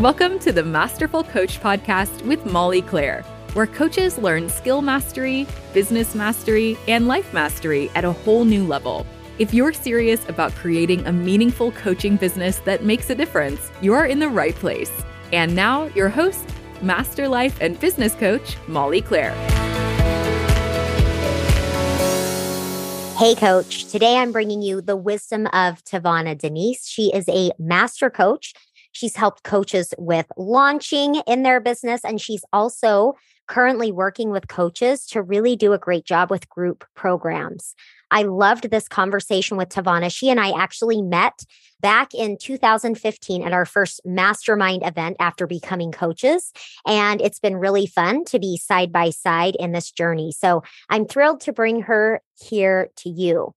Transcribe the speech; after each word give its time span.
Welcome 0.00 0.38
to 0.38 0.50
the 0.50 0.62
Masterful 0.62 1.24
Coach 1.24 1.60
Podcast 1.60 2.24
with 2.24 2.46
Molly 2.46 2.80
Claire, 2.80 3.20
where 3.52 3.66
coaches 3.66 4.16
learn 4.16 4.48
skill 4.48 4.80
mastery, 4.80 5.46
business 5.74 6.14
mastery, 6.14 6.78
and 6.88 7.06
life 7.06 7.34
mastery 7.34 7.90
at 7.94 8.06
a 8.06 8.12
whole 8.12 8.46
new 8.46 8.64
level. 8.64 9.06
If 9.38 9.52
you're 9.52 9.74
serious 9.74 10.26
about 10.26 10.52
creating 10.52 11.06
a 11.06 11.12
meaningful 11.12 11.72
coaching 11.72 12.16
business 12.16 12.60
that 12.60 12.82
makes 12.82 13.10
a 13.10 13.14
difference, 13.14 13.70
you're 13.82 14.06
in 14.06 14.20
the 14.20 14.30
right 14.30 14.54
place. 14.54 14.90
And 15.34 15.54
now, 15.54 15.84
your 15.88 16.08
host, 16.08 16.48
Master 16.80 17.28
Life 17.28 17.58
and 17.60 17.78
Business 17.78 18.14
Coach, 18.14 18.56
Molly 18.68 19.02
Claire. 19.02 19.34
Hey, 23.18 23.34
coach. 23.34 23.84
Today 23.84 24.16
I'm 24.16 24.32
bringing 24.32 24.62
you 24.62 24.80
the 24.80 24.96
wisdom 24.96 25.44
of 25.48 25.84
TaVona 25.84 26.38
Denise. 26.38 26.86
She 26.86 27.12
is 27.12 27.28
a 27.28 27.50
master 27.58 28.08
coach 28.08 28.54
She's 28.92 29.16
helped 29.16 29.42
coaches 29.42 29.94
with 29.98 30.26
launching 30.36 31.16
in 31.26 31.42
their 31.42 31.60
business, 31.60 32.04
and 32.04 32.20
she's 32.20 32.44
also 32.52 33.14
currently 33.46 33.90
working 33.90 34.30
with 34.30 34.46
coaches 34.46 35.06
to 35.06 35.20
really 35.20 35.56
do 35.56 35.72
a 35.72 35.78
great 35.78 36.04
job 36.04 36.30
with 36.30 36.48
group 36.48 36.84
programs. 36.94 37.74
I 38.10 38.22
loved 38.22 38.70
this 38.70 38.88
conversation 38.88 39.56
with 39.56 39.68
TaVona. 39.68 40.12
She 40.14 40.30
and 40.30 40.40
I 40.40 40.52
actually 40.56 41.02
met 41.02 41.44
back 41.80 42.14
in 42.14 42.36
2015 42.38 43.42
at 43.42 43.52
our 43.52 43.64
first 43.64 44.00
mastermind 44.04 44.82
event 44.84 45.16
after 45.18 45.46
becoming 45.46 45.92
coaches. 45.92 46.52
And 46.86 47.20
it's 47.20 47.40
been 47.40 47.56
really 47.56 47.86
fun 47.86 48.24
to 48.26 48.38
be 48.38 48.56
side 48.56 48.92
by 48.92 49.10
side 49.10 49.56
in 49.58 49.72
this 49.72 49.90
journey. 49.90 50.32
So 50.32 50.62
I'm 50.88 51.06
thrilled 51.06 51.40
to 51.42 51.52
bring 51.52 51.82
her 51.82 52.20
here 52.40 52.90
to 52.98 53.08
you. 53.08 53.54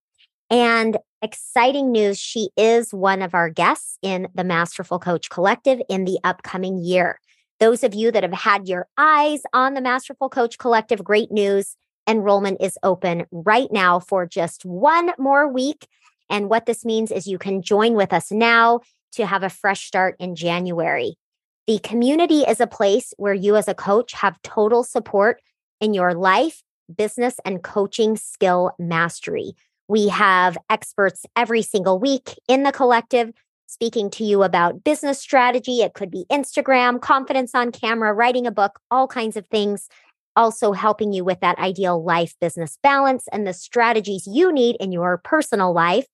And 0.50 0.98
exciting 1.24 1.90
news 1.90 2.20
she 2.20 2.50
is 2.58 2.94
one 2.94 3.22
of 3.22 3.34
our 3.34 3.50
guests 3.50 3.98
in 4.02 4.28
the 4.36 4.44
Masterful 4.44 5.00
Coach 5.00 5.30
Collective 5.30 5.82
in 5.90 6.04
the 6.04 6.20
upcoming 6.26 6.78
year. 6.78 7.18
Those 7.62 7.82
of 7.84 7.96
you 7.96 8.12
that 8.12 8.24
have 8.24 8.34
had 8.34 8.68
your 8.68 8.88
eyes 8.98 9.42
on 9.54 9.74
the 9.74 9.82
Masterful 9.82 10.28
Coach 10.28 10.58
Collective, 10.58 11.02
great 11.02 11.32
news. 11.32 11.78
Enrollment 12.10 12.58
is 12.60 12.78
open 12.84 13.26
right 13.32 13.72
now 13.72 14.02
for 14.02 14.26
just 14.26 14.66
one 14.66 15.12
more 15.18 15.48
week. 15.48 15.88
And 16.30 16.50
what 16.50 16.66
this 16.66 16.84
means 16.84 17.10
is 17.10 17.26
you 17.26 17.38
can 17.38 17.62
join 17.62 17.94
with 17.94 18.12
us 18.12 18.30
now 18.30 18.82
to 19.14 19.26
have 19.26 19.44
a 19.44 19.50
fresh 19.50 19.86
start 19.86 20.18
in 20.20 20.36
January. 20.36 21.16
The 21.68 21.80
community 21.80 22.42
is 22.42 22.60
a 22.60 22.68
place 22.68 23.14
where 23.16 23.34
you, 23.34 23.56
as 23.56 23.70
a 23.70 23.74
coach, 23.74 24.12
have 24.12 24.42
total 24.42 24.84
support 24.84 25.42
in 25.80 25.94
your 25.94 26.14
life, 26.14 26.64
business, 26.94 27.40
and 27.46 27.64
coaching 27.64 28.18
skill 28.18 28.74
mastery. 28.78 29.56
We 29.88 30.08
have 30.10 30.58
experts 30.70 31.26
every 31.36 31.62
single 31.62 32.00
week 32.00 32.40
in 32.48 32.64
the 32.64 32.72
collective 32.72 33.32
speaking 33.68 34.10
to 34.12 34.24
you 34.24 34.44
about 34.44 34.84
business 34.84 35.20
strategy. 35.20 35.82
It 35.82 35.96
could 35.96 36.12
be 36.12 36.26
Instagram, 36.32 37.02
confidence 37.02 37.56
on 37.56 37.72
camera, 37.72 38.14
writing 38.14 38.46
a 38.46 38.52
book, 38.52 38.80
all 38.92 39.08
kinds 39.08 39.36
of 39.36 39.48
things. 39.48 39.90
Also, 40.36 40.72
helping 40.72 41.14
you 41.14 41.24
with 41.24 41.40
that 41.42 41.60
ideal 41.60 42.04
life 42.04 42.34
business 42.42 42.78
balance 42.82 43.28
and 43.32 43.46
the 43.46 43.54
strategies 43.54 44.26
you 44.26 44.52
need 44.52 44.78
in 44.80 44.92
your 44.92 45.18
personal 45.18 45.74
life. 45.74 46.08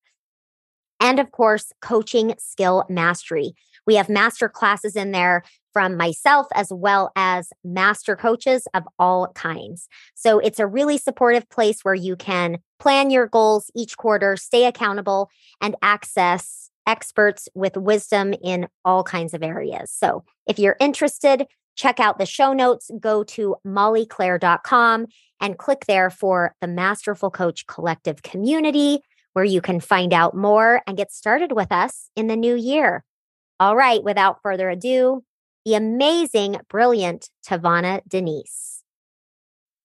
And 1.00 1.20
of 1.20 1.32
course, 1.32 1.72
coaching 1.82 2.36
skill 2.38 2.86
mastery. 2.90 3.54
We 3.90 3.96
have 3.96 4.08
master 4.08 4.48
classes 4.48 4.96
in 4.96 5.14
there 5.14 5.42
from 5.74 5.98
myself 5.98 6.46
as 6.54 6.72
well 6.72 7.12
as 7.16 7.50
master 7.64 8.16
coaches 8.16 8.68
of 8.76 8.84
all 9.00 9.30
kinds. 9.30 9.88
So 10.14 10.38
it's 10.38 10.60
a 10.60 10.68
really 10.68 11.00
supportive 11.00 11.50
place 11.50 11.80
where 11.82 11.96
you 11.96 12.16
can 12.16 12.60
plan 12.78 13.10
your 13.10 13.26
goals 13.26 13.72
each 13.76 13.98
quarter, 13.98 14.38
stay 14.38 14.66
accountable, 14.66 15.32
and 15.60 15.76
access 15.82 16.70
experts 16.86 17.50
with 17.56 17.78
wisdom 17.78 18.36
in 18.44 18.68
all 18.86 19.04
kinds 19.04 19.34
of 19.34 19.42
areas. 19.42 19.90
So 19.90 20.24
if 20.48 20.60
you're 20.60 20.78
interested, 20.80 21.48
check 21.76 22.00
out 22.00 22.20
the 22.20 22.28
show 22.28 22.54
notes, 22.54 22.92
go 23.00 23.24
to 23.24 23.56
mollyclaire.com 23.66 25.08
and 25.42 25.58
click 25.58 25.86
there 25.88 26.12
for 26.12 26.54
the 26.62 26.68
Masterful 26.68 27.32
Coach 27.32 27.66
Collective 27.66 28.22
community 28.22 29.00
where 29.34 29.46
you 29.46 29.62
can 29.62 29.80
find 29.80 30.14
out 30.14 30.36
more 30.36 30.84
and 30.86 30.96
get 30.96 31.12
started 31.12 31.54
with 31.54 31.72
us 31.72 32.12
in 32.16 32.28
the 32.28 32.36
new 32.36 32.56
year. 32.56 33.04
All 33.60 33.76
right, 33.76 34.02
without 34.02 34.42
further 34.42 34.70
ado, 34.70 35.24
the 35.66 35.76
amazing, 35.76 36.58
brilliant 36.70 37.30
TaVona 37.46 38.02
Denise. 38.08 38.84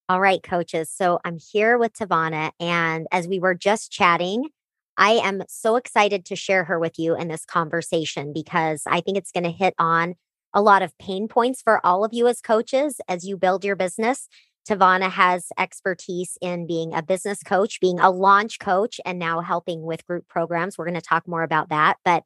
All 0.08 0.20
right, 0.20 0.42
coaches. 0.42 0.90
So 0.94 1.18
I'm 1.24 1.38
here 1.38 1.76
with 1.76 1.94
TaVona. 1.94 2.52
And 2.60 3.06
as 3.10 3.26
we 3.26 3.40
were 3.40 3.54
just 3.54 3.90
chatting, 3.90 4.50
I 4.96 5.12
am 5.12 5.42
so 5.48 5.74
excited 5.76 6.24
to 6.26 6.36
share 6.36 6.64
her 6.64 6.78
with 6.78 6.98
you 6.98 7.16
in 7.16 7.28
this 7.28 7.44
conversation 7.44 8.32
because 8.32 8.82
I 8.86 9.00
think 9.00 9.18
it's 9.18 9.32
going 9.32 9.44
to 9.44 9.50
hit 9.50 9.74
on 9.78 10.14
a 10.52 10.62
lot 10.62 10.82
of 10.82 10.96
pain 10.98 11.26
points 11.26 11.60
for 11.60 11.84
all 11.84 12.04
of 12.04 12.12
you 12.12 12.28
as 12.28 12.40
coaches 12.40 13.00
as 13.08 13.26
you 13.26 13.36
build 13.36 13.64
your 13.64 13.74
business. 13.74 14.28
TaVona 14.68 15.10
has 15.10 15.48
expertise 15.58 16.38
in 16.40 16.66
being 16.66 16.94
a 16.94 17.02
business 17.02 17.42
coach, 17.42 17.80
being 17.80 17.98
a 17.98 18.10
launch 18.10 18.60
coach, 18.60 19.00
and 19.04 19.18
now 19.18 19.40
helping 19.40 19.82
with 19.82 20.06
group 20.06 20.28
programs. 20.28 20.78
We're 20.78 20.86
going 20.86 20.94
to 20.94 21.00
talk 21.00 21.26
more 21.26 21.42
about 21.42 21.70
that. 21.70 21.96
But 22.04 22.22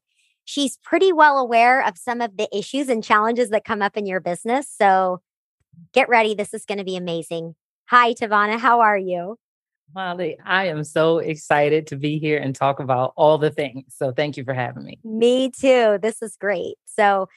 she's 0.49 0.79
pretty 0.79 1.13
well 1.13 1.39
aware 1.39 1.87
of 1.87 1.99
some 1.99 2.23
of 2.23 2.39
the 2.39 2.49
issues 2.57 2.89
and 2.89 3.05
challenges 3.05 3.51
that 3.51 3.67
come 3.67 3.83
up 3.83 3.99
in 3.99 4.07
your 4.07 4.19
business. 4.19 4.67
So 4.67 5.21
get 5.93 6.09
ready. 6.09 6.35
This 6.35 6.55
is 6.55 6.65
going 6.65 6.79
to 6.79 6.85
be 6.85 6.97
amazing. 6.97 7.55
Hi, 7.91 8.15
TaVona. 8.15 8.59
How 8.59 8.81
are 8.81 8.97
you? 8.97 9.37
Molly, 9.95 10.39
I 10.45 10.69
am 10.69 10.85
so 10.85 11.19
excited 11.19 11.87
to 11.89 11.97
be 11.97 12.19
here 12.19 12.39
and 12.39 12.55
talk 12.55 12.81
about 12.81 13.13
all 13.15 13.37
the 13.37 13.51
things. 13.51 13.95
So 13.95 14.11
thank 14.11 14.39
you 14.39 14.45
for 14.45 14.55
having 14.55 14.85
me. 14.85 14.99
Me 15.05 15.51
too. 15.51 15.99
This 16.01 16.23
is 16.23 16.37
great. 16.37 16.77
So, 16.87 17.29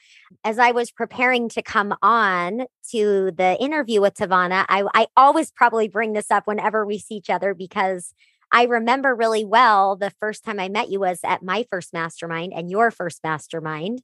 as 0.44 0.58
I 0.58 0.72
was 0.72 0.90
preparing 0.90 1.48
to 1.50 1.62
come 1.62 1.94
on 2.02 2.64
to 2.90 3.30
the 3.36 3.56
interview 3.60 4.00
with 4.00 4.14
TaVona, 4.14 4.64
I, 4.68 4.84
I 4.94 5.06
always 5.16 5.50
probably 5.50 5.88
bring 5.88 6.14
this 6.14 6.30
up 6.30 6.46
whenever 6.46 6.84
we 6.84 6.98
see 6.98 7.14
each 7.14 7.30
other 7.30 7.54
because 7.54 8.14
I 8.52 8.64
remember 8.64 9.14
really 9.14 9.46
well 9.46 9.96
the 9.96 10.12
first 10.20 10.44
time 10.44 10.60
I 10.60 10.68
met 10.68 10.90
you 10.90 11.00
was 11.00 11.20
at 11.24 11.42
my 11.42 11.64
first 11.70 11.94
mastermind 11.94 12.52
and 12.54 12.70
your 12.70 12.90
first 12.90 13.20
mastermind. 13.24 14.02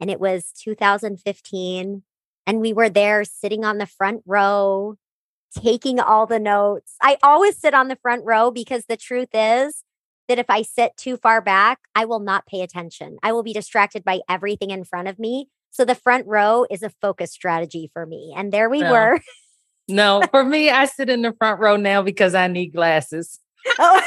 And 0.00 0.10
it 0.10 0.18
was 0.18 0.52
2015. 0.58 2.02
And 2.46 2.60
we 2.60 2.72
were 2.72 2.88
there 2.88 3.24
sitting 3.24 3.62
on 3.64 3.76
the 3.76 3.86
front 3.86 4.22
row, 4.26 4.96
taking 5.54 6.00
all 6.00 6.26
the 6.26 6.40
notes. 6.40 6.94
I 7.02 7.18
always 7.22 7.58
sit 7.58 7.74
on 7.74 7.88
the 7.88 7.96
front 7.96 8.24
row 8.24 8.50
because 8.50 8.86
the 8.86 8.96
truth 8.96 9.28
is 9.34 9.84
that 10.28 10.38
if 10.38 10.46
I 10.48 10.62
sit 10.62 10.96
too 10.96 11.18
far 11.18 11.42
back, 11.42 11.80
I 11.94 12.06
will 12.06 12.20
not 12.20 12.46
pay 12.46 12.62
attention. 12.62 13.18
I 13.22 13.32
will 13.32 13.42
be 13.42 13.52
distracted 13.52 14.02
by 14.02 14.20
everything 14.30 14.70
in 14.70 14.84
front 14.84 15.08
of 15.08 15.18
me. 15.18 15.48
So 15.70 15.84
the 15.84 15.94
front 15.94 16.26
row 16.26 16.66
is 16.70 16.82
a 16.82 16.88
focus 16.88 17.32
strategy 17.32 17.90
for 17.92 18.06
me. 18.06 18.32
And 18.34 18.50
there 18.50 18.70
we 18.70 18.80
no. 18.80 18.92
were. 18.92 19.20
no, 19.88 20.22
for 20.30 20.42
me, 20.42 20.70
I 20.70 20.86
sit 20.86 21.10
in 21.10 21.20
the 21.20 21.34
front 21.34 21.60
row 21.60 21.76
now 21.76 22.00
because 22.00 22.34
I 22.34 22.46
need 22.46 22.72
glasses 22.72 23.40
oh, 23.78 24.02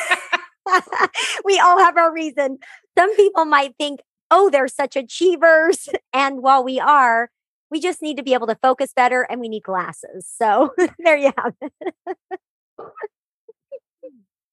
we 1.46 1.60
all 1.60 1.80
have 1.80 1.98
our 1.98 2.14
reason. 2.14 2.58
Some 2.98 3.16
people 3.16 3.46
might 3.46 3.76
think, 3.78 4.02
oh, 4.32 4.50
they're 4.50 4.68
such 4.68 4.96
achievers. 4.96 5.90
And 6.14 6.42
while 6.42 6.64
we 6.64 6.80
are, 6.80 7.30
we 7.70 7.80
just 7.80 8.02
need 8.02 8.18
to 8.18 8.24
be 8.24 8.34
able 8.34 8.48
to 8.48 8.56
focus 8.56 8.92
better 8.96 9.22
and 9.22 9.40
we 9.40 9.50
need 9.50 9.64
glasses. 9.64 10.28
So 10.28 10.74
there 11.00 11.18
you 11.18 11.32
have 11.38 11.54
it. 11.62 11.94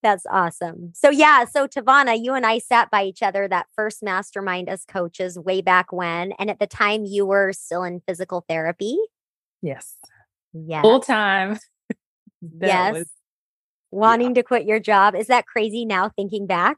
That's 0.03 0.27
awesome. 0.31 0.91
So, 0.95 1.09
yeah. 1.09 1.47
So, 1.47 1.67
TaVona, 1.67 2.23
you 2.23 2.35
and 2.35 2.45
I 2.45 2.59
sat 2.59 2.91
by 2.91 3.05
each 3.05 3.23
other 3.23 3.49
that 3.49 3.69
first 3.75 4.03
mastermind 4.03 4.69
as 4.69 4.85
coaches 4.85 5.39
way 5.39 5.63
back 5.63 5.91
when. 5.95 6.33
And 6.33 6.51
at 6.51 6.59
the 6.59 6.67
time, 6.67 7.07
you 7.07 7.25
were 7.25 7.55
still 7.55 7.85
in 7.85 8.03
physical 8.07 8.45
therapy. 8.47 8.99
Yes. 9.63 9.95
Yes. 10.53 10.83
Full 10.83 11.01
time. 11.01 11.59
yes. 12.61 12.93
Was 12.93 13.11
wanting 13.95 14.29
yeah. 14.29 14.35
to 14.35 14.43
quit 14.43 14.67
your 14.67 14.81
job. 14.81 15.15
Is 15.15 15.29
that 15.29 15.47
crazy 15.47 15.85
now 15.85 16.11
thinking 16.11 16.47
back? 16.47 16.77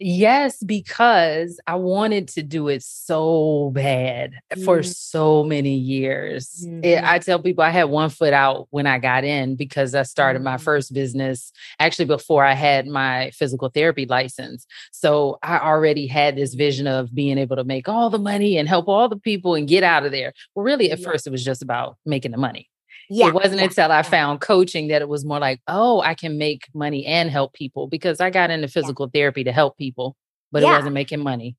Yes, 0.00 0.62
because 0.62 1.58
I 1.66 1.74
wanted 1.74 2.28
to 2.28 2.44
do 2.44 2.68
it 2.68 2.84
so 2.84 3.72
bad 3.74 4.34
mm. 4.54 4.64
for 4.64 4.84
so 4.84 5.42
many 5.42 5.74
years. 5.74 6.64
Mm. 6.64 6.84
It, 6.84 7.02
I 7.02 7.18
tell 7.18 7.42
people 7.42 7.64
I 7.64 7.70
had 7.70 7.84
one 7.84 8.08
foot 8.08 8.32
out 8.32 8.68
when 8.70 8.86
I 8.86 9.00
got 9.00 9.24
in 9.24 9.56
because 9.56 9.96
I 9.96 10.04
started 10.04 10.40
mm. 10.40 10.44
my 10.44 10.56
first 10.56 10.94
business 10.94 11.50
actually 11.80 12.04
before 12.04 12.44
I 12.44 12.54
had 12.54 12.86
my 12.86 13.32
physical 13.34 13.70
therapy 13.70 14.06
license. 14.06 14.66
So 14.92 15.38
I 15.42 15.58
already 15.58 16.06
had 16.06 16.36
this 16.36 16.54
vision 16.54 16.86
of 16.86 17.12
being 17.12 17.36
able 17.36 17.56
to 17.56 17.64
make 17.64 17.88
all 17.88 18.08
the 18.08 18.20
money 18.20 18.56
and 18.56 18.68
help 18.68 18.86
all 18.86 19.08
the 19.08 19.16
people 19.16 19.56
and 19.56 19.66
get 19.66 19.82
out 19.82 20.06
of 20.06 20.12
there. 20.12 20.32
Well, 20.54 20.64
really, 20.64 20.92
at 20.92 21.00
yeah. 21.00 21.10
first, 21.10 21.26
it 21.26 21.30
was 21.30 21.44
just 21.44 21.62
about 21.62 21.96
making 22.06 22.30
the 22.30 22.38
money. 22.38 22.70
Yeah. 23.10 23.28
It 23.28 23.34
wasn't 23.34 23.60
yeah, 23.60 23.64
until 23.64 23.92
I 23.92 24.02
found 24.02 24.40
coaching 24.40 24.88
that 24.88 25.02
it 25.02 25.08
was 25.08 25.24
more 25.24 25.38
like, 25.38 25.60
oh, 25.66 26.00
I 26.00 26.14
can 26.14 26.38
make 26.38 26.68
money 26.74 27.06
and 27.06 27.30
help 27.30 27.54
people 27.54 27.86
because 27.86 28.20
I 28.20 28.30
got 28.30 28.50
into 28.50 28.68
physical 28.68 29.06
yeah. 29.06 29.20
therapy 29.20 29.44
to 29.44 29.52
help 29.52 29.78
people, 29.78 30.16
but 30.52 30.62
yeah. 30.62 30.70
it 30.70 30.76
wasn't 30.76 30.94
making 30.94 31.20
money. 31.20 31.56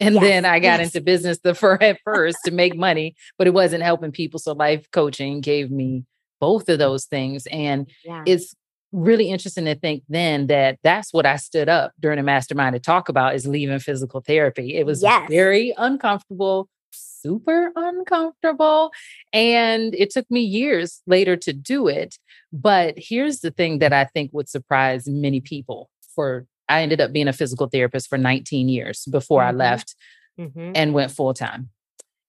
And 0.00 0.16
yes. 0.16 0.24
then 0.24 0.44
I 0.44 0.58
got 0.58 0.80
yes. 0.80 0.88
into 0.88 1.00
business 1.00 1.38
the 1.42 1.54
first 1.54 1.82
at 1.82 1.98
first 2.04 2.38
to 2.44 2.50
make 2.50 2.76
money, 2.76 3.14
but 3.38 3.46
it 3.46 3.54
wasn't 3.54 3.82
helping 3.82 4.12
people. 4.12 4.38
So 4.38 4.52
life 4.52 4.90
coaching 4.90 5.40
gave 5.40 5.70
me 5.70 6.04
both 6.40 6.68
of 6.68 6.78
those 6.78 7.04
things. 7.06 7.46
And 7.46 7.88
it's 8.26 8.54
really 8.90 9.30
interesting 9.30 9.64
to 9.64 9.74
think 9.74 10.02
then 10.08 10.48
that 10.48 10.78
that's 10.82 11.12
what 11.12 11.24
I 11.24 11.36
stood 11.36 11.68
up 11.68 11.92
during 11.98 12.18
a 12.18 12.22
mastermind 12.22 12.74
to 12.74 12.80
talk 12.80 13.08
about 13.08 13.34
is 13.34 13.46
leaving 13.46 13.78
physical 13.78 14.20
therapy. 14.20 14.76
It 14.76 14.84
was 14.84 15.02
yes. 15.02 15.28
very 15.30 15.72
uncomfortable, 15.76 16.68
super 16.92 17.72
uncomfortable. 17.76 18.92
And 19.32 19.94
it 19.94 20.10
took 20.10 20.30
me 20.30 20.40
years 20.40 21.02
later 21.06 21.36
to 21.38 21.52
do 21.52 21.88
it. 21.88 22.18
But 22.52 22.94
here's 22.96 23.40
the 23.40 23.50
thing 23.50 23.78
that 23.78 23.92
I 23.92 24.04
think 24.04 24.30
would 24.32 24.48
surprise 24.48 25.06
many 25.06 25.40
people 25.40 25.90
for 26.14 26.46
I 26.68 26.82
ended 26.82 27.00
up 27.00 27.12
being 27.12 27.28
a 27.28 27.32
physical 27.32 27.66
therapist 27.66 28.08
for 28.08 28.18
19 28.18 28.68
years 28.68 29.04
before 29.06 29.42
mm-hmm. 29.42 29.60
I 29.60 29.64
left 29.64 29.94
mm-hmm. 30.38 30.72
and 30.74 30.94
went 30.94 31.10
full 31.10 31.34
time 31.34 31.70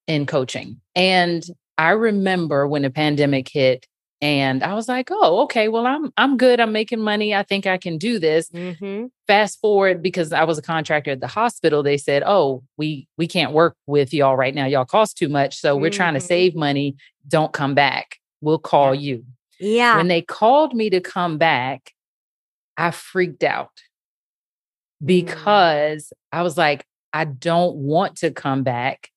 in 0.08 0.26
coaching. 0.26 0.82
And 0.96 1.44
I 1.78 1.92
remember 1.92 2.68
when 2.68 2.82
the 2.82 2.90
pandemic 2.90 3.50
hit 3.50 3.88
and 4.24 4.64
I 4.64 4.74
was 4.74 4.88
like, 4.88 5.10
"Oh, 5.12 5.42
okay. 5.44 5.68
Well, 5.68 5.86
I'm 5.86 6.14
I'm 6.16 6.38
good. 6.38 6.62
I'm 6.62 6.72
making 6.72 7.02
money. 7.02 7.36
I 7.36 7.44
think 7.44 7.68
I 7.68 7.78
can 7.78 7.98
do 7.98 8.20
this." 8.20 8.50
Mm-hmm. 8.52 9.08
Fast 9.28 9.60
forward 9.60 10.02
because 10.02 10.32
I 10.32 10.46
was 10.46 10.58
a 10.58 10.62
contractor 10.62 11.12
at 11.12 11.20
the 11.20 11.28
hospital. 11.28 11.84
They 11.84 11.98
said, 11.98 12.24
"Oh, 12.26 12.64
we 12.78 13.06
we 13.18 13.28
can't 13.28 13.52
work 13.52 13.76
with 13.86 14.14
y'all 14.14 14.38
right 14.38 14.56
now. 14.56 14.66
Y'all 14.66 14.86
cost 14.86 15.18
too 15.18 15.28
much. 15.28 15.58
So 15.58 15.76
we're 15.76 15.90
trying 15.90 16.14
to 16.14 16.22
mm-hmm. 16.22 16.28
save 16.28 16.56
money. 16.56 16.96
Don't 17.28 17.52
come 17.52 17.76
back. 17.76 18.20
We'll 18.40 18.60
call 18.60 18.96
you." 18.96 19.26
Yeah. 19.60 19.98
When 19.98 20.08
they 20.08 20.22
called 20.22 20.74
me 20.74 20.90
to 20.90 21.02
come 21.02 21.38
back, 21.38 21.92
I 22.78 22.92
freaked 22.92 23.44
out 23.44 23.82
mm. 25.04 25.08
because 25.08 26.14
I 26.32 26.44
was 26.44 26.58
like, 26.58 26.86
I 27.12 27.26
don't 27.26 27.76
want 27.76 28.16
to 28.20 28.32
come 28.32 28.64
back. 28.64 29.10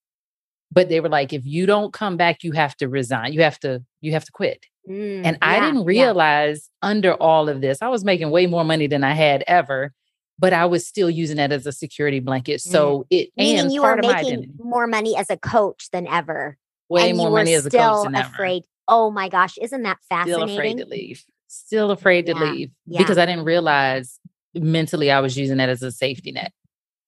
But 0.73 0.89
they 0.89 0.99
were 0.99 1.09
like, 1.09 1.33
if 1.33 1.47
you 1.47 1.65
don't 1.65 1.93
come 1.93 2.17
back, 2.17 2.43
you 2.43 2.53
have 2.53 2.77
to 2.79 2.89
resign. 2.89 3.33
You 3.33 3.43
have 3.43 3.59
to, 3.61 3.85
you 4.01 4.13
have 4.13 4.25
to 4.25 4.33
quit. 4.33 4.67
Mm, 4.89 5.25
and 5.25 5.39
I 5.43 5.61
didn't 5.61 5.85
realize 5.85 6.71
yeah. 6.83 6.89
under 6.89 7.15
all 7.15 7.49
of 7.49 7.61
this, 7.61 7.83
I 7.83 7.89
was 7.89 8.05
making 8.05 8.31
way 8.31 8.47
more 8.47 8.65
money 8.65 8.87
than 8.87 9.05
I 9.05 9.13
had 9.13 9.43
ever, 9.47 9.93
but 10.39 10.53
I 10.53 10.67
was 10.67 10.87
still 10.87 11.11
using 11.11 11.37
that 11.39 11.53
as 11.53 11.67
a 11.67 11.73
security 11.73 12.21
blanket. 12.21 12.61
Mm. 12.61 12.71
So 12.71 12.99
mm. 13.01 13.07
it 13.11 13.31
meaning 13.37 13.71
you 13.71 13.83
were 13.83 13.97
making 13.97 14.55
more 14.59 14.87
money 14.87 15.17
as 15.17 15.31
a 15.31 15.37
coach 15.37 15.91
than 15.91 16.07
ever. 16.07 16.57
Way 16.89 17.13
more 17.13 17.31
money 17.31 17.55
as 17.55 17.67
a 17.67 17.71
coach 17.71 18.05
than 18.05 18.15
afraid. 18.15 18.63
Ever. 18.63 18.69
Oh 18.89 19.11
my 19.11 19.29
gosh, 19.29 19.59
isn't 19.59 19.83
that 19.83 19.99
fascinating? 20.09 20.47
Still 20.47 20.57
afraid 20.57 20.79
to 20.79 20.87
leave. 20.87 21.25
Still 21.49 21.91
afraid 21.91 22.27
to 22.27 22.35
yeah. 22.35 22.45
leave 22.45 22.71
because 22.87 23.19
I 23.19 23.27
didn't 23.27 23.45
realize 23.45 24.21
mentally 24.55 25.11
I 25.11 25.21
was 25.21 25.37
using 25.37 25.57
that 25.57 25.69
as 25.69 25.83
a 25.83 25.91
safety 25.91 26.33
net. 26.33 26.53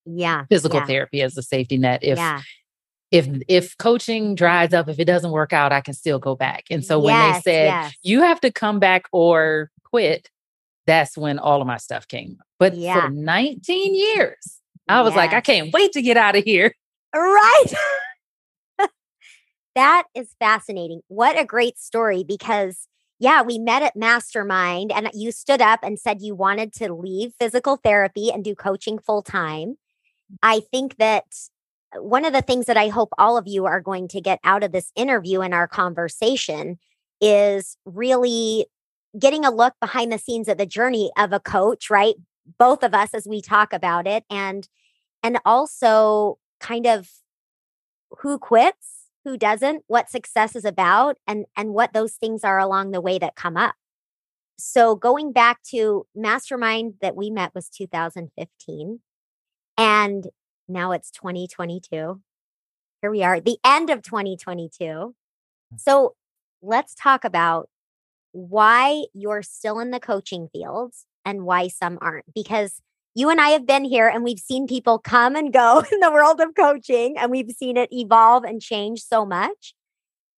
Yeah. 0.05 0.45
Physical 0.49 0.81
therapy 0.85 1.21
as 1.21 1.37
a 1.37 1.43
safety 1.43 1.77
net. 1.77 2.03
If 2.03 2.17
if 3.11 3.27
if 3.47 3.77
coaching 3.77 4.35
dries 4.35 4.73
up 4.73 4.87
if 4.87 4.99
it 4.99 5.05
doesn't 5.05 5.31
work 5.31 5.53
out 5.53 5.71
i 5.71 5.81
can 5.81 5.93
still 5.93 6.19
go 6.19 6.35
back 6.35 6.65
and 6.69 6.85
so 6.85 6.99
when 6.99 7.13
yes, 7.13 7.43
they 7.43 7.51
said 7.51 7.65
yes. 7.65 7.93
you 8.03 8.21
have 8.21 8.39
to 8.39 8.51
come 8.51 8.79
back 8.79 9.05
or 9.11 9.71
quit 9.83 10.29
that's 10.85 11.17
when 11.17 11.39
all 11.39 11.61
of 11.61 11.67
my 11.67 11.77
stuff 11.77 12.07
came 12.07 12.37
but 12.57 12.75
yeah. 12.75 13.01
for 13.01 13.09
19 13.09 13.95
years 13.95 14.59
i 14.87 15.01
was 15.01 15.11
yes. 15.11 15.17
like 15.17 15.33
i 15.33 15.41
can't 15.41 15.73
wait 15.73 15.91
to 15.91 16.01
get 16.01 16.17
out 16.17 16.35
of 16.35 16.43
here 16.43 16.73
right 17.15 17.73
that 19.75 20.03
is 20.13 20.35
fascinating 20.39 21.01
what 21.07 21.39
a 21.39 21.45
great 21.45 21.79
story 21.79 22.23
because 22.23 22.87
yeah 23.17 23.41
we 23.41 23.57
met 23.57 23.81
at 23.81 23.95
mastermind 23.95 24.91
and 24.91 25.09
you 25.13 25.31
stood 25.31 25.61
up 25.61 25.79
and 25.81 25.99
said 25.99 26.21
you 26.21 26.35
wanted 26.35 26.71
to 26.73 26.93
leave 26.93 27.33
physical 27.39 27.75
therapy 27.75 28.31
and 28.31 28.43
do 28.43 28.53
coaching 28.53 28.99
full 28.99 29.23
time 29.23 29.77
i 30.43 30.59
think 30.71 30.97
that 30.97 31.25
one 31.95 32.25
of 32.25 32.33
the 32.33 32.41
things 32.41 32.65
that 32.67 32.77
I 32.77 32.87
hope 32.87 33.09
all 33.17 33.37
of 33.37 33.47
you 33.47 33.65
are 33.65 33.81
going 33.81 34.07
to 34.09 34.21
get 34.21 34.39
out 34.43 34.63
of 34.63 34.71
this 34.71 34.91
interview 34.95 35.41
and 35.41 35.53
our 35.53 35.67
conversation 35.67 36.77
is 37.21 37.77
really 37.85 38.67
getting 39.17 39.43
a 39.43 39.51
look 39.51 39.73
behind 39.81 40.11
the 40.11 40.19
scenes 40.19 40.47
at 40.47 40.57
the 40.57 40.65
journey 40.65 41.11
of 41.17 41.33
a 41.33 41.39
coach, 41.39 41.89
right? 41.89 42.15
Both 42.57 42.83
of 42.83 42.93
us 42.93 43.13
as 43.13 43.27
we 43.27 43.41
talk 43.41 43.73
about 43.73 44.07
it 44.07 44.23
and 44.29 44.67
and 45.23 45.39
also 45.45 46.37
kind 46.59 46.85
of 46.85 47.09
who 48.19 48.39
quits, 48.39 49.07
who 49.25 49.37
doesn't, 49.37 49.83
what 49.87 50.09
success 50.09 50.55
is 50.55 50.65
about 50.65 51.17
and 51.27 51.45
and 51.57 51.73
what 51.73 51.93
those 51.93 52.13
things 52.13 52.43
are 52.43 52.59
along 52.59 52.91
the 52.91 53.01
way 53.01 53.17
that 53.17 53.35
come 53.35 53.57
up. 53.57 53.75
So 54.57 54.95
going 54.95 55.31
back 55.31 55.63
to 55.71 56.05
mastermind 56.15 56.95
that 57.01 57.15
we 57.15 57.29
met 57.29 57.55
was 57.55 57.69
2015 57.69 58.99
and 59.77 60.27
now 60.69 60.91
it's 60.91 61.11
2022. 61.11 62.21
Here 63.01 63.11
we 63.11 63.23
are, 63.23 63.39
the 63.39 63.57
end 63.65 63.89
of 63.89 64.01
2022. 64.01 64.83
Mm. 64.83 65.13
So 65.77 66.15
let's 66.61 66.95
talk 66.95 67.23
about 67.23 67.69
why 68.31 69.05
you're 69.13 69.41
still 69.41 69.79
in 69.79 69.91
the 69.91 69.99
coaching 69.99 70.49
fields 70.51 71.05
and 71.25 71.43
why 71.43 71.67
some 71.67 71.97
aren't. 72.01 72.33
Because 72.33 72.81
you 73.15 73.29
and 73.29 73.41
I 73.41 73.49
have 73.49 73.65
been 73.65 73.83
here 73.83 74.07
and 74.07 74.23
we've 74.23 74.39
seen 74.39 74.67
people 74.67 74.99
come 74.99 75.35
and 75.35 75.51
go 75.51 75.83
in 75.91 75.99
the 75.99 76.11
world 76.11 76.39
of 76.39 76.55
coaching 76.55 77.17
and 77.17 77.31
we've 77.31 77.51
seen 77.51 77.77
it 77.77 77.91
evolve 77.91 78.43
and 78.43 78.61
change 78.61 79.01
so 79.01 79.25
much. 79.25 79.73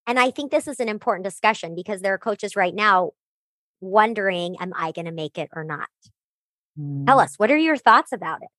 And 0.07 0.19
I 0.19 0.31
think 0.31 0.51
this 0.51 0.67
is 0.67 0.79
an 0.79 0.89
important 0.89 1.25
discussion 1.25 1.75
because 1.75 2.01
there 2.01 2.13
are 2.13 2.17
coaches 2.17 2.55
right 2.55 2.73
now 2.73 3.11
wondering, 3.81 4.55
am 4.59 4.73
I 4.75 4.91
going 4.91 5.05
to 5.05 5.11
make 5.11 5.37
it 5.37 5.49
or 5.55 5.63
not? 5.63 5.89
Mm. 6.79 7.05
Tell 7.05 7.19
us, 7.19 7.35
what 7.37 7.51
are 7.51 7.57
your 7.57 7.77
thoughts 7.77 8.11
about 8.11 8.41
it? 8.41 8.49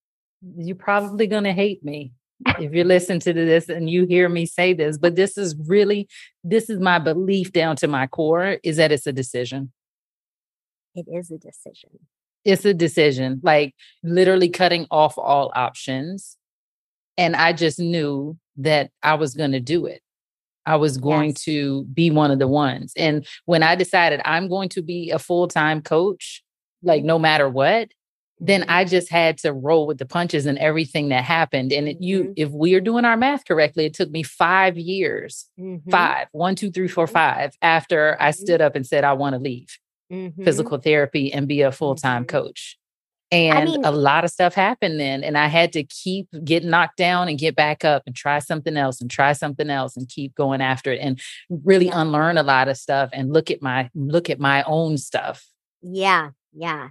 You're 0.57 0.75
probably 0.75 1.27
going 1.27 1.43
to 1.43 1.53
hate 1.53 1.83
me 1.83 2.11
if 2.59 2.73
you 2.73 2.83
listen 2.83 3.19
to 3.21 3.33
this 3.33 3.69
and 3.69 3.89
you 3.89 4.05
hear 4.05 4.27
me 4.27 4.45
say 4.45 4.73
this 4.73 4.97
but 4.97 5.15
this 5.15 5.37
is 5.37 5.55
really 5.67 6.07
this 6.43 6.69
is 6.69 6.79
my 6.79 6.99
belief 6.99 7.51
down 7.51 7.75
to 7.75 7.87
my 7.87 8.07
core 8.07 8.57
is 8.63 8.77
that 8.77 8.91
it's 8.91 9.07
a 9.07 9.13
decision. 9.13 9.71
It 10.95 11.05
is 11.07 11.31
a 11.31 11.37
decision. 11.37 11.91
It's 12.43 12.65
a 12.65 12.73
decision 12.73 13.39
like 13.43 13.73
literally 14.03 14.49
cutting 14.49 14.85
off 14.91 15.17
all 15.17 15.51
options. 15.55 16.37
And 17.17 17.35
i 17.35 17.53
just 17.53 17.79
knew 17.79 18.37
that 18.57 18.91
i 19.01 19.15
was 19.15 19.33
going 19.33 19.51
to 19.51 19.59
do 19.59 19.85
it. 19.85 20.01
I 20.65 20.77
was 20.77 20.97
going 20.97 21.31
yes. 21.31 21.43
to 21.43 21.83
be 21.85 22.09
one 22.09 22.31
of 22.31 22.39
the 22.39 22.47
ones. 22.47 22.93
And 22.97 23.25
when 23.45 23.63
i 23.63 23.75
decided 23.75 24.21
i'm 24.25 24.49
going 24.49 24.69
to 24.69 24.81
be 24.81 25.11
a 25.11 25.19
full-time 25.19 25.81
coach 25.81 26.43
like 26.81 27.03
no 27.03 27.17
matter 27.17 27.47
what 27.47 27.89
then 28.45 28.65
I 28.67 28.83
just 28.83 29.09
had 29.09 29.37
to 29.39 29.53
roll 29.53 29.87
with 29.87 29.97
the 29.97 30.05
punches 30.05 30.45
and 30.45 30.57
everything 30.57 31.09
that 31.09 31.23
happened. 31.23 31.71
And 31.71 31.87
it, 31.87 32.01
you, 32.01 32.23
mm-hmm. 32.23 32.33
if 32.35 32.49
we 32.49 32.75
are 32.75 32.81
doing 32.81 33.05
our 33.05 33.15
math 33.15 33.45
correctly, 33.45 33.85
it 33.85 33.93
took 33.93 34.11
me 34.11 34.21
five 34.21 34.77
years, 34.77 35.47
mm-hmm. 35.59 35.89
five, 35.89 36.27
one, 36.31 36.55
two, 36.55 36.69
three, 36.69 36.87
four, 36.87 37.05
mm-hmm. 37.05 37.13
five, 37.13 37.57
after 37.61 38.17
I 38.19 38.29
mm-hmm. 38.29 38.43
stood 38.43 38.61
up 38.61 38.75
and 38.75 38.85
said, 38.85 39.03
I 39.03 39.13
want 39.13 39.33
to 39.33 39.39
leave 39.39 39.77
mm-hmm. 40.11 40.43
physical 40.43 40.77
therapy 40.77 41.31
and 41.31 41.47
be 41.47 41.61
a 41.61 41.71
full 41.71 41.95
time 41.95 42.23
mm-hmm. 42.23 42.37
coach. 42.37 42.77
And 43.31 43.57
I 43.57 43.65
mean, 43.65 43.83
a 43.83 43.91
lot 43.91 44.25
of 44.25 44.29
stuff 44.29 44.53
happened 44.53 44.99
then. 44.99 45.23
And 45.23 45.37
I 45.37 45.47
had 45.47 45.73
to 45.73 45.83
keep 45.83 46.27
get 46.43 46.63
knocked 46.63 46.97
down 46.97 47.29
and 47.29 47.39
get 47.39 47.55
back 47.55 47.83
up 47.83 48.03
and 48.05 48.15
try 48.15 48.37
something 48.37 48.77
else 48.77 49.01
and 49.01 49.09
try 49.09 49.33
something 49.33 49.71
else 49.71 49.97
and 49.97 50.07
keep 50.07 50.35
going 50.35 50.61
after 50.61 50.91
it 50.91 50.99
and 51.01 51.19
really 51.49 51.87
yeah. 51.87 51.99
unlearn 51.99 52.37
a 52.37 52.43
lot 52.43 52.67
of 52.67 52.77
stuff 52.77 53.09
and 53.11 53.33
look 53.33 53.49
at 53.49 53.59
my 53.59 53.89
look 53.95 54.29
at 54.29 54.39
my 54.39 54.61
own 54.63 54.99
stuff. 54.99 55.47
Yeah. 55.81 56.29
Yeah. 56.53 56.89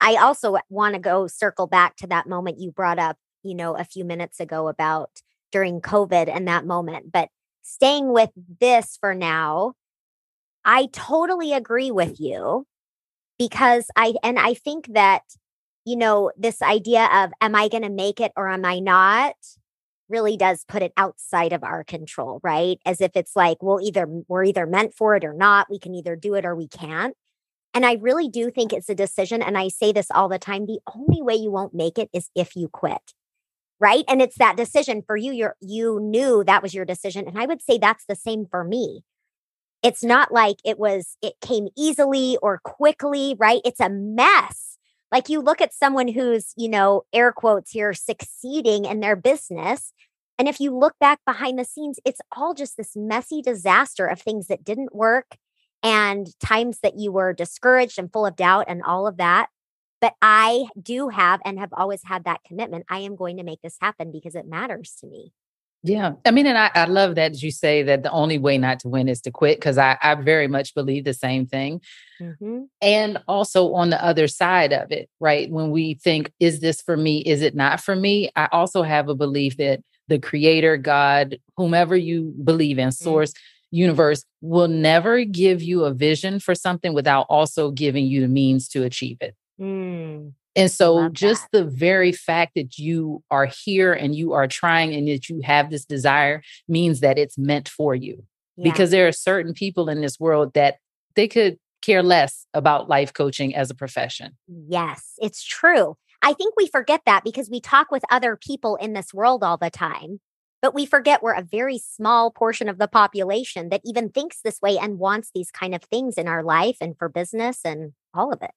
I 0.00 0.16
also 0.16 0.56
want 0.68 0.94
to 0.94 1.00
go 1.00 1.26
circle 1.26 1.66
back 1.66 1.96
to 1.96 2.06
that 2.08 2.28
moment 2.28 2.58
you 2.58 2.72
brought 2.72 2.98
up, 2.98 3.16
you 3.42 3.54
know, 3.54 3.76
a 3.76 3.84
few 3.84 4.04
minutes 4.04 4.40
ago 4.40 4.68
about 4.68 5.10
during 5.52 5.80
COVID 5.80 6.28
and 6.34 6.48
that 6.48 6.66
moment. 6.66 7.12
But 7.12 7.28
staying 7.62 8.12
with 8.12 8.30
this 8.60 8.96
for 9.00 9.14
now, 9.14 9.74
I 10.64 10.88
totally 10.92 11.52
agree 11.52 11.90
with 11.90 12.20
you 12.20 12.66
because 13.38 13.86
I, 13.96 14.14
and 14.22 14.38
I 14.38 14.54
think 14.54 14.92
that, 14.92 15.22
you 15.84 15.96
know, 15.96 16.30
this 16.36 16.62
idea 16.62 17.08
of 17.12 17.30
am 17.40 17.54
I 17.54 17.68
going 17.68 17.82
to 17.82 17.90
make 17.90 18.20
it 18.20 18.32
or 18.36 18.48
am 18.48 18.64
I 18.64 18.78
not 18.78 19.34
really 20.08 20.36
does 20.36 20.64
put 20.66 20.82
it 20.82 20.92
outside 20.96 21.52
of 21.52 21.62
our 21.62 21.84
control, 21.84 22.40
right? 22.42 22.78
As 22.84 23.00
if 23.00 23.12
it's 23.14 23.36
like, 23.36 23.62
we'll 23.62 23.80
either, 23.80 24.06
we're 24.28 24.44
either 24.44 24.66
meant 24.66 24.92
for 24.92 25.14
it 25.14 25.24
or 25.24 25.32
not. 25.32 25.68
We 25.70 25.78
can 25.78 25.94
either 25.94 26.16
do 26.16 26.34
it 26.34 26.44
or 26.44 26.54
we 26.54 26.68
can't. 26.68 27.14
And 27.72 27.86
I 27.86 27.94
really 27.94 28.28
do 28.28 28.50
think 28.50 28.72
it's 28.72 28.88
a 28.88 28.94
decision. 28.94 29.42
And 29.42 29.56
I 29.56 29.68
say 29.68 29.92
this 29.92 30.10
all 30.10 30.28
the 30.28 30.38
time 30.38 30.66
the 30.66 30.80
only 30.94 31.22
way 31.22 31.34
you 31.34 31.50
won't 31.50 31.74
make 31.74 31.98
it 31.98 32.08
is 32.12 32.30
if 32.34 32.56
you 32.56 32.68
quit. 32.68 33.14
Right. 33.78 34.04
And 34.08 34.20
it's 34.20 34.36
that 34.36 34.56
decision 34.56 35.02
for 35.06 35.16
you. 35.16 35.32
You're, 35.32 35.56
you 35.60 36.00
knew 36.00 36.44
that 36.44 36.62
was 36.62 36.74
your 36.74 36.84
decision. 36.84 37.26
And 37.26 37.38
I 37.38 37.46
would 37.46 37.62
say 37.62 37.78
that's 37.78 38.04
the 38.06 38.16
same 38.16 38.44
for 38.50 38.62
me. 38.62 39.04
It's 39.82 40.04
not 40.04 40.30
like 40.30 40.56
it 40.64 40.78
was, 40.78 41.16
it 41.22 41.34
came 41.40 41.68
easily 41.76 42.36
or 42.42 42.60
quickly, 42.62 43.36
right? 43.38 43.62
It's 43.64 43.80
a 43.80 43.88
mess. 43.88 44.76
Like 45.10 45.28
you 45.28 45.40
look 45.40 45.62
at 45.62 45.72
someone 45.72 46.08
who's, 46.08 46.52
you 46.56 46.68
know, 46.68 47.04
air 47.12 47.32
quotes 47.32 47.70
here, 47.70 47.94
succeeding 47.94 48.84
in 48.84 49.00
their 49.00 49.16
business. 49.16 49.92
And 50.38 50.48
if 50.48 50.60
you 50.60 50.76
look 50.76 50.98
back 51.00 51.20
behind 51.26 51.58
the 51.58 51.64
scenes, 51.64 51.98
it's 52.04 52.20
all 52.36 52.54
just 52.54 52.76
this 52.76 52.94
messy 52.94 53.42
disaster 53.42 54.06
of 54.06 54.20
things 54.20 54.46
that 54.48 54.64
didn't 54.64 54.94
work, 54.94 55.36
and 55.82 56.28
times 56.40 56.80
that 56.82 56.98
you 56.98 57.12
were 57.12 57.32
discouraged 57.32 57.98
and 57.98 58.12
full 58.12 58.26
of 58.26 58.36
doubt 58.36 58.66
and 58.68 58.82
all 58.82 59.06
of 59.06 59.16
that. 59.16 59.48
But 60.00 60.14
I 60.22 60.66
do 60.80 61.08
have 61.10 61.40
and 61.44 61.58
have 61.58 61.72
always 61.72 62.02
had 62.04 62.24
that 62.24 62.40
commitment. 62.46 62.86
I 62.88 62.98
am 63.00 63.16
going 63.16 63.36
to 63.36 63.42
make 63.42 63.60
this 63.62 63.76
happen 63.80 64.10
because 64.10 64.34
it 64.34 64.46
matters 64.46 64.94
to 65.00 65.06
me. 65.06 65.32
Yeah. 65.82 66.12
I 66.26 66.30
mean, 66.30 66.46
and 66.46 66.58
I, 66.58 66.70
I 66.74 66.84
love 66.84 67.14
that 67.14 67.42
you 67.42 67.50
say 67.50 67.82
that 67.84 68.02
the 68.02 68.10
only 68.10 68.36
way 68.38 68.58
not 68.58 68.80
to 68.80 68.88
win 68.88 69.08
is 69.08 69.22
to 69.22 69.30
quit 69.30 69.58
because 69.58 69.78
I, 69.78 69.96
I 70.02 70.14
very 70.14 70.46
much 70.46 70.74
believe 70.74 71.04
the 71.04 71.14
same 71.14 71.46
thing. 71.46 71.80
Mm-hmm. 72.20 72.64
And 72.82 73.18
also 73.26 73.72
on 73.72 73.88
the 73.88 74.02
other 74.04 74.28
side 74.28 74.74
of 74.74 74.92
it, 74.92 75.08
right? 75.20 75.50
When 75.50 75.70
we 75.70 75.94
think, 75.94 76.32
is 76.38 76.60
this 76.60 76.82
for 76.82 76.96
me? 76.96 77.20
Is 77.20 77.40
it 77.40 77.54
not 77.54 77.80
for 77.80 77.96
me? 77.96 78.30
I 78.36 78.48
also 78.52 78.82
have 78.82 79.08
a 79.08 79.14
belief 79.14 79.56
that 79.56 79.80
the 80.08 80.18
creator, 80.18 80.76
God, 80.76 81.38
whomever 81.56 81.96
you 81.96 82.34
believe 82.44 82.78
in, 82.78 82.88
mm-hmm. 82.88 83.04
source, 83.04 83.32
mm-hmm. 83.32 83.59
Universe, 83.70 84.24
will 84.40 84.68
never 84.68 85.24
give 85.24 85.62
you 85.62 85.84
a 85.84 85.92
vision 85.92 86.40
for 86.40 86.54
something 86.54 86.94
without 86.94 87.26
also 87.28 87.70
giving 87.70 88.06
you 88.06 88.20
the 88.20 88.28
means 88.28 88.68
to 88.68 88.82
achieve 88.82 89.18
it. 89.20 89.34
Mm. 89.60 90.32
And 90.56 90.70
so, 90.70 91.08
just 91.10 91.42
that. 91.52 91.58
the 91.58 91.64
very 91.64 92.12
fact 92.12 92.52
that 92.56 92.76
you 92.76 93.22
are 93.30 93.46
here 93.46 93.92
and 93.92 94.14
you 94.14 94.32
are 94.32 94.48
trying 94.48 94.92
and 94.94 95.06
that 95.06 95.28
you 95.28 95.40
have 95.44 95.70
this 95.70 95.84
desire 95.84 96.42
means 96.66 97.00
that 97.00 97.18
it's 97.18 97.38
meant 97.38 97.68
for 97.68 97.94
you. 97.94 98.24
Yeah. 98.56 98.64
Because 98.64 98.90
there 98.90 99.06
are 99.06 99.12
certain 99.12 99.54
people 99.54 99.88
in 99.88 100.00
this 100.00 100.18
world 100.18 100.54
that 100.54 100.78
they 101.14 101.28
could 101.28 101.58
care 101.82 102.02
less 102.02 102.46
about 102.52 102.88
life 102.88 103.12
coaching 103.12 103.54
as 103.54 103.70
a 103.70 103.74
profession. 103.74 104.36
Yes, 104.48 105.12
it's 105.18 105.44
true. 105.44 105.96
I 106.22 106.34
think 106.34 106.54
we 106.56 106.66
forget 106.66 107.02
that 107.06 107.24
because 107.24 107.48
we 107.48 107.60
talk 107.60 107.90
with 107.90 108.02
other 108.10 108.36
people 108.36 108.76
in 108.76 108.92
this 108.92 109.14
world 109.14 109.42
all 109.42 109.56
the 109.56 109.70
time, 109.70 110.20
but 110.62 110.74
we 110.74 110.86
forget 110.86 111.22
we're 111.22 111.34
a 111.34 111.42
very 111.42 111.78
small 111.78 112.30
portion 112.30 112.68
of 112.68 112.78
the 112.78 112.88
population 112.88 113.68
that 113.70 113.80
even 113.84 114.10
thinks 114.10 114.40
this 114.42 114.60
way 114.60 114.78
and 114.78 114.98
wants 114.98 115.30
these 115.34 115.50
kind 115.50 115.74
of 115.74 115.82
things 115.84 116.16
in 116.16 116.28
our 116.28 116.42
life 116.42 116.76
and 116.80 116.96
for 116.98 117.08
business 117.08 117.60
and 117.64 117.92
all 118.14 118.32
of 118.32 118.42
it. 118.42 118.52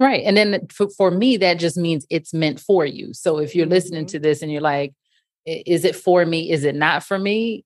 Right. 0.00 0.22
And 0.24 0.36
then 0.36 0.66
for, 0.70 0.88
for 0.90 1.10
me, 1.10 1.36
that 1.38 1.58
just 1.58 1.76
means 1.76 2.06
it's 2.08 2.32
meant 2.32 2.60
for 2.60 2.86
you. 2.86 3.12
So 3.12 3.38
if 3.38 3.54
you're 3.54 3.66
mm-hmm. 3.66 3.72
listening 3.72 4.06
to 4.06 4.18
this 4.18 4.42
and 4.42 4.52
you're 4.52 4.60
like, 4.60 4.94
is 5.44 5.84
it 5.84 5.96
for 5.96 6.24
me? 6.24 6.50
Is 6.50 6.64
it 6.64 6.74
not 6.74 7.02
for 7.02 7.18
me? 7.18 7.64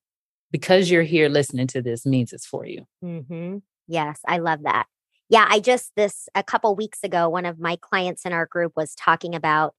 Because 0.51 0.91
you're 0.91 1.03
here 1.03 1.29
listening 1.29 1.67
to 1.69 1.83
this 1.83 2.07
means 2.07 2.33
it's 2.33 2.47
for 2.47 2.65
you. 2.65 2.87
Mm-hmm. 3.05 3.59
Yes, 3.89 4.21
I 4.27 4.39
love 4.39 4.63
that. 4.63 4.87
Yeah, 5.29 5.47
I 5.49 5.61
just 5.61 5.93
this 5.97 6.29
a 6.35 6.43
couple 6.43 6.75
weeks 6.77 7.03
ago, 7.03 7.29
one 7.29 7.47
of 7.47 7.59
my 7.59 7.77
clients 7.77 8.25
in 8.27 8.33
our 8.33 8.47
group 8.47 8.73
was 8.77 8.95
talking 8.95 9.35
about 9.35 9.75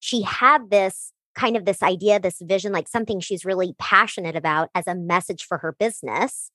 she 0.00 0.22
had 0.22 0.70
this 0.70 1.12
kind 1.36 1.56
of 1.56 1.64
this 1.64 1.82
idea, 1.82 2.18
this 2.18 2.40
vision, 2.40 2.72
like 2.72 2.88
something 2.88 3.20
she's 3.20 3.44
really 3.44 3.74
passionate 3.78 4.34
about 4.34 4.70
as 4.74 4.86
a 4.86 4.94
message 4.94 5.44
for 5.44 5.58
her 5.58 5.76
business. 5.78 6.50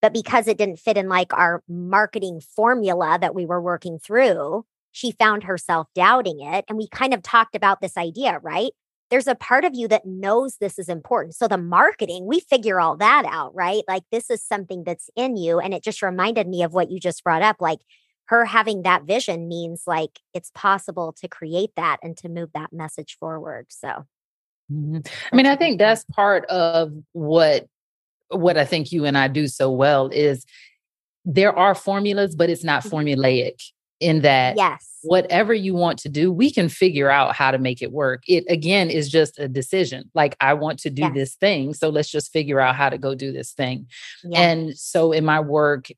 But 0.00 0.12
because 0.12 0.48
it 0.48 0.58
didn't 0.58 0.80
fit 0.80 0.96
in 0.96 1.08
like 1.08 1.32
our 1.32 1.62
marketing 1.68 2.40
formula 2.40 3.18
that 3.20 3.34
we 3.34 3.46
were 3.46 3.62
working 3.62 4.00
through, 4.00 4.64
she 4.90 5.12
found 5.12 5.44
herself 5.44 5.86
doubting 5.94 6.40
it. 6.40 6.64
And 6.68 6.76
we 6.76 6.88
kind 6.88 7.14
of 7.14 7.22
talked 7.22 7.54
about 7.54 7.80
this 7.80 7.96
idea, 7.96 8.40
right? 8.42 8.72
there's 9.12 9.26
a 9.26 9.34
part 9.34 9.66
of 9.66 9.74
you 9.74 9.86
that 9.88 10.06
knows 10.06 10.56
this 10.56 10.78
is 10.78 10.88
important. 10.88 11.34
So 11.34 11.46
the 11.46 11.58
marketing, 11.58 12.24
we 12.24 12.40
figure 12.40 12.80
all 12.80 12.96
that 12.96 13.26
out, 13.28 13.54
right? 13.54 13.82
Like 13.86 14.04
this 14.10 14.30
is 14.30 14.42
something 14.42 14.84
that's 14.84 15.10
in 15.14 15.36
you. 15.36 15.60
And 15.60 15.74
it 15.74 15.84
just 15.84 16.00
reminded 16.00 16.48
me 16.48 16.62
of 16.62 16.72
what 16.72 16.90
you 16.90 16.98
just 16.98 17.22
brought 17.22 17.42
up. 17.42 17.56
Like 17.60 17.80
her 18.28 18.46
having 18.46 18.84
that 18.84 19.04
vision 19.04 19.48
means 19.48 19.82
like 19.86 20.20
it's 20.32 20.50
possible 20.54 21.14
to 21.20 21.28
create 21.28 21.72
that 21.76 21.98
and 22.02 22.16
to 22.16 22.30
move 22.30 22.52
that 22.54 22.72
message 22.72 23.18
forward. 23.20 23.66
So 23.68 24.06
mm-hmm. 24.72 24.98
I 25.32 25.36
mean, 25.36 25.46
I 25.46 25.56
think 25.56 25.78
that's 25.78 26.04
part 26.04 26.44
of 26.46 26.92
what 27.12 27.66
what 28.30 28.56
I 28.56 28.64
think 28.64 28.92
you 28.92 29.04
and 29.04 29.16
I 29.18 29.28
do 29.28 29.46
so 29.46 29.70
well 29.70 30.08
is 30.08 30.46
there 31.24 31.56
are 31.56 31.74
formulas, 31.74 32.34
but 32.34 32.50
it's 32.50 32.64
not 32.64 32.82
mm-hmm. 32.82 32.96
formulaic 32.96 33.60
in 34.00 34.22
that 34.22 34.56
yes 34.56 34.88
whatever 35.02 35.54
you 35.54 35.74
want 35.74 35.98
to 35.98 36.08
do 36.08 36.30
we 36.30 36.50
can 36.50 36.68
figure 36.68 37.10
out 37.10 37.34
how 37.34 37.50
to 37.50 37.58
make 37.58 37.82
it 37.82 37.92
work 37.92 38.22
it 38.28 38.44
again 38.48 38.90
is 38.90 39.08
just 39.08 39.38
a 39.38 39.48
decision 39.48 40.10
like 40.14 40.36
i 40.40 40.52
want 40.52 40.78
to 40.78 40.90
do 40.90 41.02
yes. 41.02 41.12
this 41.14 41.34
thing 41.36 41.72
so 41.72 41.88
let's 41.88 42.10
just 42.10 42.32
figure 42.32 42.60
out 42.60 42.74
how 42.74 42.88
to 42.88 42.98
go 42.98 43.14
do 43.14 43.32
this 43.32 43.52
thing 43.52 43.86
yes. 44.24 44.40
and 44.40 44.76
so 44.76 45.12
in 45.12 45.24
my 45.24 45.40
work 45.40 45.88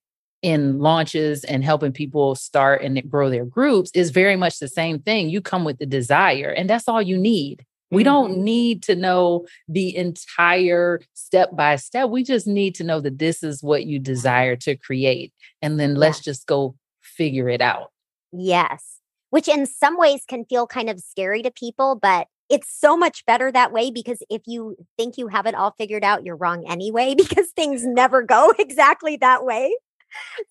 in 0.42 0.78
launches 0.78 1.44
and 1.44 1.64
helping 1.64 1.92
people 1.92 2.34
start 2.34 2.82
and 2.82 3.10
grow 3.10 3.30
their 3.30 3.46
groups 3.46 3.90
is 3.94 4.10
very 4.10 4.36
much 4.36 4.58
the 4.58 4.68
same 4.68 4.98
thing 4.98 5.28
you 5.28 5.40
come 5.40 5.64
with 5.64 5.78
the 5.78 5.86
desire 5.86 6.50
and 6.50 6.68
that's 6.68 6.88
all 6.88 7.00
you 7.00 7.16
need 7.16 7.64
we 7.90 8.02
don't 8.02 8.32
mm-hmm. 8.32 8.44
need 8.44 8.82
to 8.84 8.96
know 8.96 9.46
the 9.68 9.96
entire 9.96 11.00
step 11.14 11.54
by 11.54 11.76
step. 11.76 12.10
We 12.10 12.22
just 12.22 12.46
need 12.46 12.74
to 12.76 12.84
know 12.84 13.00
that 13.00 13.18
this 13.18 13.42
is 13.42 13.62
what 13.62 13.86
you 13.86 13.98
desire 13.98 14.56
to 14.56 14.76
create. 14.76 15.32
And 15.62 15.78
then 15.78 15.94
let's 15.94 16.20
just 16.20 16.46
go 16.46 16.74
figure 17.02 17.48
it 17.48 17.60
out. 17.60 17.92
Yes. 18.32 19.00
Which 19.30 19.48
in 19.48 19.66
some 19.66 19.98
ways 19.98 20.22
can 20.28 20.44
feel 20.44 20.66
kind 20.66 20.88
of 20.88 21.00
scary 21.00 21.42
to 21.42 21.50
people, 21.50 21.96
but 22.00 22.28
it's 22.50 22.70
so 22.70 22.96
much 22.96 23.24
better 23.26 23.50
that 23.50 23.72
way 23.72 23.90
because 23.90 24.22
if 24.28 24.42
you 24.46 24.76
think 24.96 25.16
you 25.16 25.28
have 25.28 25.46
it 25.46 25.54
all 25.54 25.74
figured 25.78 26.04
out, 26.04 26.24
you're 26.24 26.36
wrong 26.36 26.64
anyway 26.66 27.14
because 27.18 27.50
things 27.50 27.84
never 27.84 28.22
go 28.22 28.52
exactly 28.58 29.16
that 29.16 29.44
way. 29.44 29.74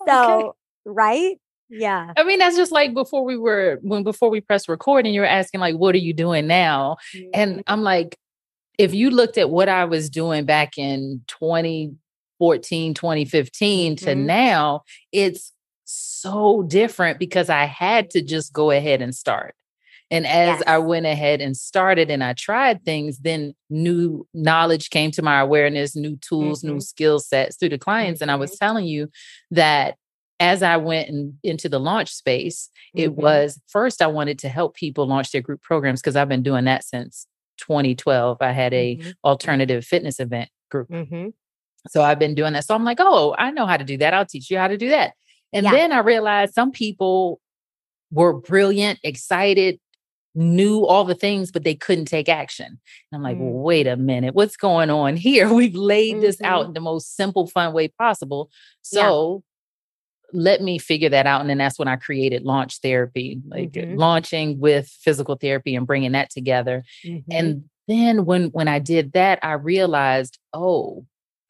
So, 0.07 0.39
okay. 0.39 0.49
right? 0.85 1.37
Yeah. 1.75 2.13
I 2.15 2.23
mean, 2.23 2.39
that's 2.39 2.55
just 2.55 2.71
like 2.71 2.93
before 2.93 3.25
we 3.25 3.37
were 3.37 3.79
when 3.81 4.03
before 4.03 4.29
we 4.29 4.41
press 4.41 4.69
record 4.69 5.05
and 5.05 5.15
you 5.15 5.21
were 5.21 5.27
asking 5.27 5.59
like 5.59 5.75
what 5.75 5.95
are 5.95 5.99
you 5.99 6.13
doing 6.13 6.45
now? 6.45 6.97
Mm-hmm. 7.15 7.29
And 7.33 7.63
I'm 7.67 7.81
like 7.81 8.17
if 8.77 8.93
you 8.93 9.09
looked 9.09 9.37
at 9.37 9.49
what 9.49 9.69
I 9.69 9.85
was 9.85 10.09
doing 10.09 10.45
back 10.45 10.77
in 10.77 11.21
2014, 11.27 12.93
2015 12.93 13.95
mm-hmm. 13.95 14.05
to 14.05 14.15
now, 14.15 14.81
it's 15.11 15.51
so 15.85 16.63
different 16.63 17.19
because 17.19 17.49
I 17.49 17.65
had 17.65 18.09
to 18.11 18.21
just 18.21 18.53
go 18.53 18.71
ahead 18.71 19.01
and 19.01 19.13
start. 19.13 19.55
And 20.11 20.27
as 20.27 20.59
yes. 20.59 20.63
I 20.67 20.77
went 20.77 21.05
ahead 21.07 21.41
and 21.41 21.57
started 21.57 22.11
and 22.11 22.23
I 22.23 22.33
tried 22.33 22.85
things, 22.85 23.19
then 23.19 23.55
new 23.69 24.27
knowledge 24.33 24.91
came 24.91 25.09
to 25.11 25.23
my 25.23 25.39
awareness, 25.39 25.95
new 25.95 26.17
tools, 26.17 26.61
mm-hmm. 26.61 26.75
new 26.75 26.81
skill 26.81 27.19
sets 27.19 27.57
through 27.57 27.69
the 27.69 27.79
clients. 27.79 28.17
Mm-hmm. 28.17 28.23
And 28.23 28.31
I 28.31 28.35
was 28.35 28.51
mm-hmm. 28.51 28.65
telling 28.65 28.85
you 28.85 29.09
that 29.51 29.95
as 30.43 30.61
I 30.61 30.75
went 30.75 31.07
in, 31.07 31.37
into 31.41 31.69
the 31.69 31.79
launch 31.79 32.13
space, 32.13 32.69
mm-hmm. 32.89 33.05
it 33.05 33.13
was 33.15 33.61
first 33.67 34.01
I 34.01 34.07
wanted 34.07 34.39
to 34.39 34.49
help 34.49 34.75
people 34.75 35.07
launch 35.07 35.31
their 35.31 35.41
group 35.41 35.61
programs 35.61 36.01
because 36.01 36.17
I've 36.17 36.29
been 36.29 36.43
doing 36.43 36.65
that 36.65 36.83
since 36.83 37.27
2012. 37.59 38.37
I 38.41 38.51
had 38.51 38.73
a 38.73 38.97
mm-hmm. 38.97 39.11
alternative 39.23 39.85
fitness 39.85 40.19
event 40.19 40.49
group. 40.69 40.89
Mm-hmm. 40.89 41.29
So 41.87 42.01
I've 42.01 42.19
been 42.19 42.35
doing 42.35 42.53
that. 42.53 42.65
So 42.65 42.75
I'm 42.75 42.83
like, 42.83 42.97
oh, 42.99 43.35
I 43.37 43.51
know 43.51 43.65
how 43.65 43.77
to 43.77 43.83
do 43.85 43.97
that. 43.97 44.13
I'll 44.13 44.25
teach 44.25 44.51
you 44.51 44.57
how 44.57 44.67
to 44.67 44.77
do 44.77 44.89
that. 44.89 45.13
And 45.53 45.63
yeah. 45.63 45.71
then 45.71 45.91
I 45.93 45.99
realized 45.99 46.53
some 46.53 46.71
people 46.71 47.39
were 48.11 48.33
brilliant, 48.33 48.99
excited, 49.03 49.79
knew 50.35 50.85
all 50.85 51.05
the 51.05 51.15
things, 51.15 51.51
but 51.51 51.63
they 51.63 51.75
couldn't 51.75 52.05
take 52.05 52.27
action. 52.27 52.65
And 52.67 52.79
I'm 53.13 53.21
like, 53.21 53.37
mm. 53.37 53.41
well, 53.41 53.63
wait 53.63 53.87
a 53.87 53.95
minute, 53.95 54.33
what's 54.33 54.57
going 54.57 54.89
on 54.89 55.15
here? 55.15 55.53
We've 55.53 55.75
laid 55.75 56.15
mm-hmm. 56.15 56.21
this 56.21 56.41
out 56.41 56.61
mm-hmm. 56.61 56.69
in 56.69 56.73
the 56.73 56.81
most 56.81 57.15
simple, 57.15 57.47
fun 57.47 57.71
way 57.73 57.87
possible. 57.87 58.49
So. 58.81 59.43
Let 60.33 60.61
me 60.61 60.79
figure 60.79 61.09
that 61.09 61.27
out. 61.27 61.41
And 61.41 61.49
then 61.49 61.59
that's 61.59 61.79
when 61.79 61.87
I 61.87 61.95
created 61.95 62.43
launch 62.43 62.79
therapy, 62.79 63.39
like 63.47 63.71
mm-hmm. 63.71 63.95
launching 63.95 64.59
with 64.59 64.87
physical 64.87 65.35
therapy 65.35 65.75
and 65.75 65.87
bringing 65.87 66.13
that 66.13 66.29
together. 66.29 66.83
Mm-hmm. 67.05 67.31
And 67.31 67.63
then 67.87 68.25
when 68.25 68.45
when 68.47 68.67
I 68.67 68.79
did 68.79 69.13
that, 69.13 69.39
I 69.43 69.53
realized, 69.53 70.39
oh, 70.53 71.05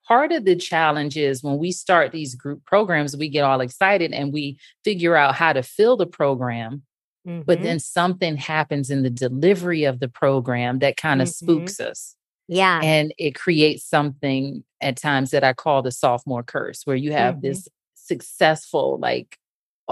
part 0.08 0.32
of 0.32 0.46
the 0.46 0.56
challenge 0.56 1.18
is 1.18 1.44
when 1.44 1.58
we 1.58 1.72
start 1.72 2.12
these 2.12 2.36
group 2.36 2.66
programs, 2.66 3.16
we 3.16 3.30
get 3.30 3.44
all 3.44 3.62
excited 3.62 4.12
and 4.14 4.34
we 4.34 4.58
figure 4.84 5.16
out 5.16 5.36
how 5.36 5.54
to 5.54 5.64
fill 5.64 5.98
the 5.98 6.06
program. 6.06 6.84
Mm-hmm. 7.28 7.44
But 7.46 7.62
then 7.62 7.80
something 7.80 8.36
happens 8.36 8.90
in 8.90 9.04
the 9.04 9.10
delivery 9.10 9.86
of 9.86 10.00
the 10.00 10.10
program 10.10 10.80
that 10.80 10.98
kind 10.98 11.22
of 11.22 11.30
mm-hmm. 11.30 11.46
spooks 11.46 11.80
us. 11.80 12.16
Yeah. 12.50 12.82
And 12.84 13.14
it 13.18 13.36
creates 13.36 13.86
something 13.86 14.66
at 14.82 14.98
times 14.98 15.32
that 15.32 15.46
I 15.46 15.54
call 15.54 15.82
the 15.82 15.92
sophomore 15.92 16.44
curse, 16.44 16.82
where 16.86 16.98
you 16.98 17.14
have 17.14 17.36
mm-hmm. 17.36 17.48
this 17.48 17.70
successful, 18.06 18.98
like, 19.00 19.38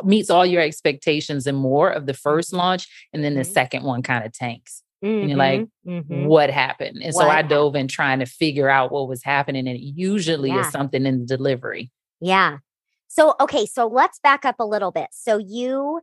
meets 0.03 0.29
all 0.29 0.45
your 0.45 0.61
expectations 0.61 1.47
and 1.47 1.57
more 1.57 1.89
of 1.89 2.05
the 2.05 2.13
first 2.13 2.49
mm-hmm. 2.49 2.59
launch. 2.59 2.87
And 3.13 3.23
then 3.23 3.35
the 3.35 3.41
mm-hmm. 3.41 3.51
second 3.51 3.83
one 3.83 4.01
kind 4.03 4.25
of 4.25 4.31
tanks. 4.31 4.83
Mm-hmm, 5.03 5.19
and 5.19 5.29
you're 5.29 5.37
like, 5.37 5.61
mm-hmm, 5.61 5.91
mm-hmm. 5.91 6.25
what 6.25 6.49
happened? 6.49 7.01
And 7.01 7.13
what 7.13 7.23
so 7.23 7.29
I 7.29 7.41
dove 7.41 7.75
in 7.75 7.87
trying 7.87 8.19
to 8.19 8.25
figure 8.25 8.69
out 8.69 8.91
what 8.91 9.07
was 9.07 9.23
happening. 9.23 9.67
And 9.67 9.75
it 9.75 9.81
usually 9.81 10.49
yeah. 10.49 10.61
is 10.61 10.71
something 10.71 11.05
in 11.05 11.19
the 11.19 11.25
delivery. 11.25 11.91
Yeah. 12.19 12.59
So, 13.07 13.35
okay. 13.39 13.65
So 13.65 13.87
let's 13.87 14.19
back 14.19 14.45
up 14.45 14.55
a 14.59 14.65
little 14.65 14.91
bit. 14.91 15.07
So 15.11 15.37
you 15.37 16.01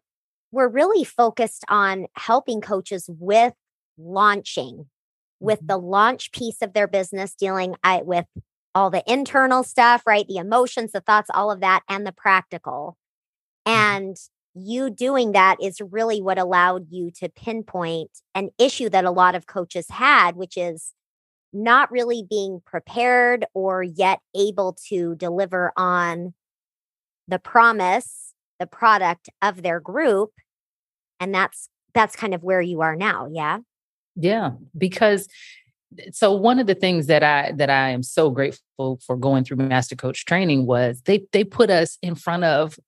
were 0.51 0.69
really 0.69 1.05
focused 1.05 1.65
on 1.69 2.07
helping 2.17 2.61
coaches 2.61 3.09
with 3.19 3.55
launching, 3.97 4.87
with 5.41 5.61
mm-hmm. 5.61 5.67
the 5.69 5.79
launch 5.79 6.33
piece 6.33 6.61
of 6.61 6.73
their 6.73 6.89
business, 6.89 7.35
dealing 7.35 7.77
with 8.03 8.27
all 8.79 8.91
the 8.91 9.03
internal 9.11 9.65
stuff, 9.65 10.07
right? 10.07 10.27
The 10.29 10.37
emotions, 10.37 10.93
the 10.93 11.01
thoughts, 11.01 11.29
all 11.35 11.51
of 11.51 11.61
that, 11.61 11.83
and 11.89 12.07
the 12.07 12.13
practical. 12.13 12.97
Mm-hmm. 13.67 13.77
And 13.77 14.17
you 14.55 14.89
doing 14.89 15.33
that 15.33 15.57
is 15.61 15.81
really 15.81 16.23
what 16.23 16.39
allowed 16.39 16.87
you 16.91 17.11
to 17.19 17.29
pinpoint 17.29 18.11
an 18.37 18.51
issue 18.57 18.89
that 18.89 19.05
a 19.05 19.11
lot 19.11 19.35
of 19.35 19.47
coaches 19.47 19.87
had, 19.91 20.37
which 20.37 20.57
is 20.57 20.95
not 21.53 21.91
really 21.91 22.25
being 22.29 22.61
prepared 22.65 23.47
or 23.53 23.83
yet 23.83 24.21
able 24.37 24.77
to 24.89 25.17
deliver 25.17 25.73
on 25.77 26.35
the 27.27 27.39
promise, 27.39 28.35
the 28.61 28.67
product 28.67 29.29
of 29.43 29.63
their 29.63 29.81
group. 29.81 30.31
And 31.19 31.35
that's 31.35 31.69
that's 31.95 32.15
kind 32.15 32.33
of 32.33 32.45
where 32.45 32.61
you 32.61 32.81
are 32.81 32.95
now, 32.95 33.29
yeah? 33.31 33.59
Yeah, 34.15 34.53
because 34.77 35.27
so 36.13 36.33
one 36.33 36.59
of 36.59 36.67
the 36.67 36.75
things 36.75 37.07
that 37.07 37.23
I 37.23 37.53
that 37.57 37.71
I 37.71 37.91
am 37.91 38.03
so 38.03 38.31
grateful 38.31 39.01
for 39.05 39.17
going 39.17 39.45
through 39.45 39.57
master 39.57 39.97
coach 39.97 40.25
training 40.25 40.67
was 40.67 41.03
they 41.05 41.27
they 41.33 41.45
put 41.45 41.71
us 41.71 41.99
in 42.03 42.15
front 42.15 42.45
of 42.45 42.79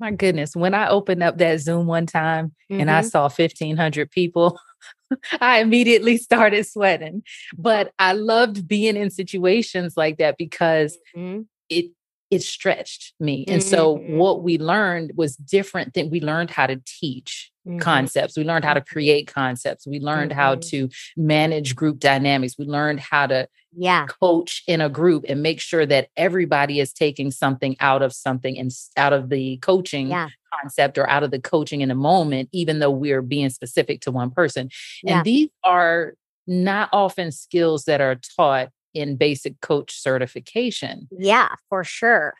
My 0.00 0.10
goodness, 0.12 0.54
when 0.54 0.74
I 0.74 0.88
opened 0.88 1.22
up 1.22 1.38
that 1.38 1.60
Zoom 1.60 1.86
one 1.86 2.06
time 2.06 2.52
mm-hmm. 2.70 2.80
and 2.80 2.90
I 2.90 3.00
mm-hmm. 3.00 3.08
saw 3.08 3.22
1500 3.22 4.10
people, 4.10 4.58
I 5.40 5.60
immediately 5.60 6.16
started 6.18 6.66
sweating. 6.66 7.22
But 7.56 7.92
I 7.98 8.12
loved 8.12 8.68
being 8.68 8.96
in 8.96 9.10
situations 9.10 9.96
like 9.96 10.18
that 10.18 10.36
because 10.38 10.96
mm-hmm. 11.16 11.42
it 11.68 11.86
it 12.30 12.42
stretched 12.42 13.14
me. 13.18 13.44
And 13.48 13.62
mm-hmm. 13.62 13.70
so 13.70 13.96
what 13.96 14.42
we 14.42 14.58
learned 14.58 15.12
was 15.16 15.36
different 15.36 15.94
than 15.94 16.10
we 16.10 16.20
learned 16.20 16.50
how 16.50 16.66
to 16.66 16.80
teach 16.84 17.50
mm-hmm. 17.68 17.78
concepts. 17.78 18.36
We 18.36 18.44
learned 18.44 18.64
how 18.64 18.74
to 18.74 18.80
create 18.80 19.26
concepts. 19.26 19.86
We 19.86 20.00
learned 20.00 20.30
mm-hmm. 20.30 20.40
how 20.40 20.54
to 20.56 20.88
manage 21.16 21.76
group 21.76 21.98
dynamics. 21.98 22.56
We 22.58 22.64
learned 22.64 23.00
how 23.00 23.26
to 23.26 23.48
yeah. 23.76 24.06
coach 24.06 24.62
in 24.66 24.80
a 24.80 24.88
group 24.88 25.24
and 25.28 25.42
make 25.42 25.60
sure 25.60 25.86
that 25.86 26.08
everybody 26.16 26.80
is 26.80 26.92
taking 26.92 27.30
something 27.30 27.76
out 27.80 28.02
of 28.02 28.12
something 28.12 28.58
and 28.58 28.72
out 28.96 29.12
of 29.12 29.28
the 29.28 29.58
coaching 29.58 30.08
yeah. 30.08 30.28
concept 30.52 30.98
or 30.98 31.08
out 31.08 31.22
of 31.22 31.30
the 31.30 31.40
coaching 31.40 31.80
in 31.80 31.90
a 31.90 31.94
moment, 31.94 32.48
even 32.52 32.78
though 32.78 32.90
we're 32.90 33.22
being 33.22 33.50
specific 33.50 34.00
to 34.02 34.10
one 34.10 34.30
person. 34.30 34.70
Yeah. 35.02 35.18
And 35.18 35.24
these 35.24 35.48
are 35.64 36.14
not 36.46 36.88
often 36.92 37.30
skills 37.30 37.84
that 37.84 38.00
are 38.00 38.18
taught 38.36 38.70
in 38.94 39.16
basic 39.16 39.60
coach 39.60 40.00
certification. 40.00 41.08
Yeah, 41.10 41.48
for 41.68 41.84
sure. 41.84 42.34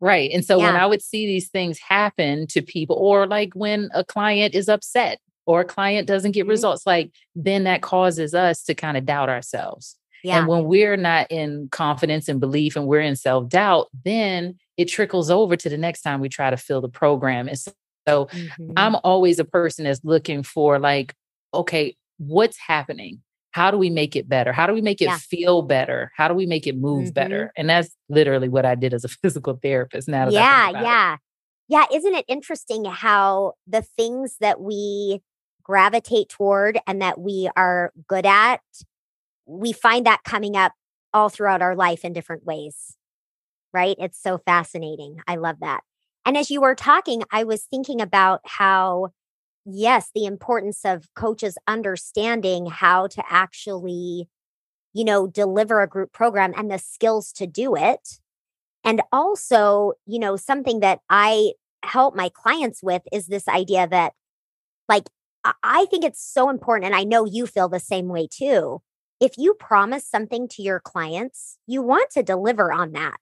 Right. 0.00 0.30
And 0.32 0.44
so 0.44 0.58
yeah. 0.58 0.66
when 0.66 0.76
I 0.76 0.86
would 0.86 1.02
see 1.02 1.26
these 1.26 1.48
things 1.48 1.78
happen 1.78 2.46
to 2.48 2.62
people, 2.62 2.96
or 2.96 3.26
like 3.26 3.52
when 3.54 3.90
a 3.92 4.04
client 4.04 4.54
is 4.54 4.68
upset 4.68 5.18
or 5.46 5.60
a 5.60 5.64
client 5.64 6.06
doesn't 6.06 6.32
get 6.32 6.42
mm-hmm. 6.42 6.50
results, 6.50 6.86
like 6.86 7.10
then 7.34 7.64
that 7.64 7.82
causes 7.82 8.34
us 8.34 8.62
to 8.64 8.74
kind 8.74 8.96
of 8.96 9.04
doubt 9.04 9.28
ourselves. 9.28 9.96
Yeah. 10.22 10.38
And 10.38 10.48
when 10.48 10.64
we're 10.64 10.96
not 10.96 11.30
in 11.30 11.68
confidence 11.70 12.28
and 12.28 12.40
belief 12.40 12.76
and 12.76 12.86
we're 12.86 13.00
in 13.00 13.16
self 13.16 13.48
doubt, 13.48 13.88
then 14.04 14.58
it 14.76 14.86
trickles 14.86 15.30
over 15.30 15.56
to 15.56 15.68
the 15.68 15.78
next 15.78 16.02
time 16.02 16.20
we 16.20 16.28
try 16.28 16.50
to 16.50 16.56
fill 16.56 16.80
the 16.80 16.88
program. 16.88 17.48
And 17.48 17.58
so, 17.58 17.72
so 18.08 18.26
mm-hmm. 18.26 18.72
I'm 18.76 18.96
always 19.04 19.38
a 19.38 19.44
person 19.44 19.84
that's 19.84 20.02
looking 20.02 20.42
for, 20.42 20.78
like, 20.78 21.14
okay, 21.52 21.94
what's 22.16 22.56
happening? 22.58 23.20
How 23.52 23.70
do 23.70 23.78
we 23.78 23.90
make 23.90 24.14
it 24.14 24.28
better? 24.28 24.52
How 24.52 24.66
do 24.66 24.72
we 24.72 24.80
make 24.80 25.00
it 25.00 25.06
yeah. 25.06 25.18
feel 25.18 25.62
better? 25.62 26.12
How 26.16 26.28
do 26.28 26.34
we 26.34 26.46
make 26.46 26.66
it 26.66 26.76
move 26.76 27.06
mm-hmm. 27.06 27.12
better? 27.12 27.52
And 27.56 27.68
that's 27.68 27.90
literally 28.08 28.48
what 28.48 28.66
I 28.66 28.74
did 28.74 28.94
as 28.94 29.04
a 29.04 29.08
physical 29.22 29.58
therapist. 29.62 30.08
Now, 30.08 30.28
yeah, 30.28 30.70
yeah, 30.70 31.14
it. 31.14 31.20
yeah. 31.68 31.84
Isn't 31.92 32.14
it 32.14 32.24
interesting 32.28 32.84
how 32.84 33.54
the 33.66 33.82
things 33.82 34.36
that 34.40 34.60
we 34.60 35.22
gravitate 35.62 36.28
toward 36.28 36.78
and 36.86 37.02
that 37.02 37.20
we 37.20 37.48
are 37.56 37.92
good 38.06 38.26
at, 38.26 38.60
we 39.46 39.72
find 39.72 40.06
that 40.06 40.24
coming 40.24 40.56
up 40.56 40.72
all 41.12 41.28
throughout 41.28 41.62
our 41.62 41.76
life 41.76 42.04
in 42.04 42.12
different 42.12 42.44
ways, 42.44 42.96
right? 43.72 43.96
It's 43.98 44.20
so 44.20 44.38
fascinating. 44.38 45.18
I 45.26 45.36
love 45.36 45.56
that. 45.60 45.82
And 46.24 46.36
as 46.36 46.50
you 46.50 46.60
were 46.60 46.74
talking, 46.74 47.22
I 47.30 47.44
was 47.44 47.64
thinking 47.64 48.00
about 48.00 48.40
how 48.44 49.10
yes, 49.70 50.10
the 50.14 50.24
importance 50.24 50.80
of 50.84 51.08
coaches 51.14 51.58
understanding 51.66 52.66
how 52.66 53.06
to 53.08 53.22
actually, 53.28 54.28
you 54.92 55.04
know, 55.04 55.26
deliver 55.26 55.82
a 55.82 55.88
group 55.88 56.12
program 56.12 56.54
and 56.56 56.70
the 56.70 56.78
skills 56.78 57.32
to 57.32 57.46
do 57.46 57.76
it. 57.76 58.20
And 58.84 59.02
also, 59.12 59.92
you 60.06 60.18
know, 60.18 60.36
something 60.36 60.80
that 60.80 61.00
I 61.10 61.52
help 61.84 62.16
my 62.16 62.30
clients 62.30 62.82
with 62.82 63.02
is 63.12 63.26
this 63.26 63.46
idea 63.48 63.86
that, 63.88 64.12
like, 64.88 65.08
I 65.62 65.86
think 65.86 66.04
it's 66.04 66.22
so 66.22 66.50
important. 66.50 66.86
And 66.86 66.94
I 66.94 67.04
know 67.04 67.24
you 67.24 67.46
feel 67.46 67.68
the 67.68 67.80
same 67.80 68.08
way 68.08 68.28
too. 68.30 68.80
If 69.20 69.32
you 69.36 69.54
promise 69.54 70.08
something 70.08 70.48
to 70.48 70.62
your 70.62 70.80
clients, 70.80 71.58
you 71.66 71.82
want 71.82 72.10
to 72.10 72.22
deliver 72.22 72.72
on 72.72 72.92
that. 72.92 73.20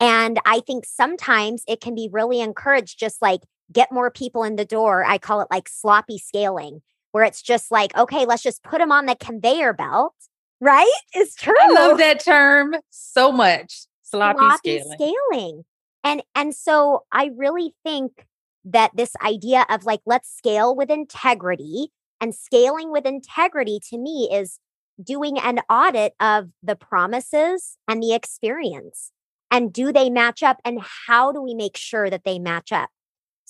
And 0.00 0.40
I 0.44 0.60
think 0.60 0.84
sometimes 0.86 1.62
it 1.68 1.80
can 1.80 1.94
be 1.94 2.08
really 2.10 2.40
encouraged, 2.40 2.98
just 2.98 3.22
like, 3.22 3.42
get 3.72 3.92
more 3.92 4.10
people 4.10 4.44
in 4.44 4.56
the 4.56 4.64
door. 4.64 5.04
I 5.04 5.18
call 5.18 5.40
it 5.40 5.48
like 5.50 5.68
sloppy 5.68 6.18
scaling, 6.18 6.82
where 7.12 7.24
it's 7.24 7.42
just 7.42 7.70
like, 7.70 7.96
okay, 7.96 8.26
let's 8.26 8.42
just 8.42 8.62
put 8.62 8.78
them 8.78 8.92
on 8.92 9.06
the 9.06 9.16
conveyor 9.16 9.72
belt. 9.72 10.14
Right? 10.60 10.92
It's 11.12 11.34
true. 11.34 11.54
I 11.60 11.72
love 11.72 11.98
that 11.98 12.20
term 12.20 12.76
so 12.90 13.30
much. 13.30 13.86
Sloppy, 14.02 14.38
sloppy 14.38 14.78
scaling. 14.78 14.96
scaling. 14.98 15.64
And 16.02 16.22
and 16.34 16.54
so 16.54 17.04
I 17.12 17.30
really 17.36 17.74
think 17.84 18.26
that 18.64 18.92
this 18.94 19.12
idea 19.22 19.66
of 19.68 19.84
like 19.84 20.00
let's 20.06 20.34
scale 20.34 20.74
with 20.74 20.90
integrity 20.90 21.88
and 22.20 22.34
scaling 22.34 22.90
with 22.90 23.06
integrity 23.06 23.80
to 23.90 23.98
me 23.98 24.28
is 24.32 24.58
doing 25.02 25.38
an 25.38 25.60
audit 25.68 26.14
of 26.20 26.50
the 26.62 26.76
promises 26.76 27.76
and 27.88 28.02
the 28.02 28.14
experience 28.14 29.10
and 29.50 29.72
do 29.72 29.92
they 29.92 30.08
match 30.08 30.42
up 30.42 30.60
and 30.64 30.80
how 31.06 31.32
do 31.32 31.42
we 31.42 31.54
make 31.54 31.76
sure 31.76 32.08
that 32.08 32.24
they 32.24 32.38
match 32.38 32.72
up 32.72 32.90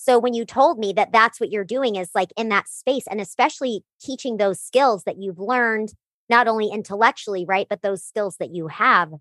so 0.04 0.18
when 0.18 0.34
you 0.34 0.44
told 0.44 0.78
me 0.78 0.92
that 0.92 1.12
that's 1.12 1.40
what 1.40 1.50
you're 1.50 1.64
doing 1.64 1.96
is 1.96 2.10
like 2.14 2.30
in 2.36 2.50
that 2.50 2.68
space 2.68 3.06
and 3.06 3.22
especially 3.22 3.84
teaching 4.02 4.36
those 4.36 4.60
skills 4.60 5.04
that 5.04 5.16
you've 5.16 5.38
learned 5.38 5.94
not 6.28 6.46
only 6.46 6.68
intellectually, 6.68 7.46
right, 7.46 7.66
but 7.70 7.80
those 7.80 8.04
skills 8.04 8.36
that 8.38 8.54
you 8.54 8.68
have. 8.68 9.14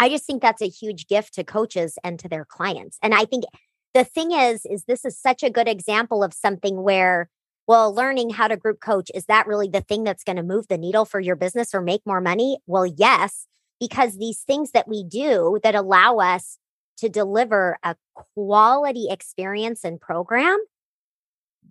I 0.00 0.08
just 0.08 0.26
think 0.26 0.42
that's 0.42 0.62
a 0.62 0.68
huge 0.68 1.06
gift 1.06 1.34
to 1.34 1.44
coaches 1.44 1.96
and 2.02 2.18
to 2.18 2.28
their 2.28 2.44
clients. 2.44 2.98
And 3.04 3.14
I 3.14 3.24
think 3.24 3.44
the 3.94 4.02
thing 4.02 4.32
is 4.32 4.66
is 4.66 4.82
this 4.84 5.04
is 5.04 5.16
such 5.16 5.44
a 5.44 5.50
good 5.50 5.68
example 5.68 6.24
of 6.24 6.34
something 6.34 6.82
where 6.82 7.30
well, 7.68 7.94
learning 7.94 8.30
how 8.30 8.48
to 8.48 8.56
group 8.56 8.80
coach 8.80 9.12
is 9.14 9.26
that 9.26 9.46
really 9.46 9.68
the 9.68 9.80
thing 9.80 10.02
that's 10.02 10.24
going 10.24 10.36
to 10.36 10.42
move 10.42 10.66
the 10.68 10.76
needle 10.76 11.04
for 11.04 11.20
your 11.20 11.36
business 11.36 11.72
or 11.72 11.80
make 11.80 12.02
more 12.04 12.20
money? 12.20 12.58
Well, 12.66 12.84
yes, 12.84 13.46
because 13.78 14.18
these 14.18 14.40
things 14.40 14.72
that 14.72 14.88
we 14.88 15.04
do 15.04 15.60
that 15.62 15.76
allow 15.76 16.16
us 16.16 16.58
to 16.98 17.08
deliver 17.08 17.78
a 17.82 17.96
quality 18.34 19.08
experience 19.10 19.84
and 19.84 20.00
program, 20.00 20.58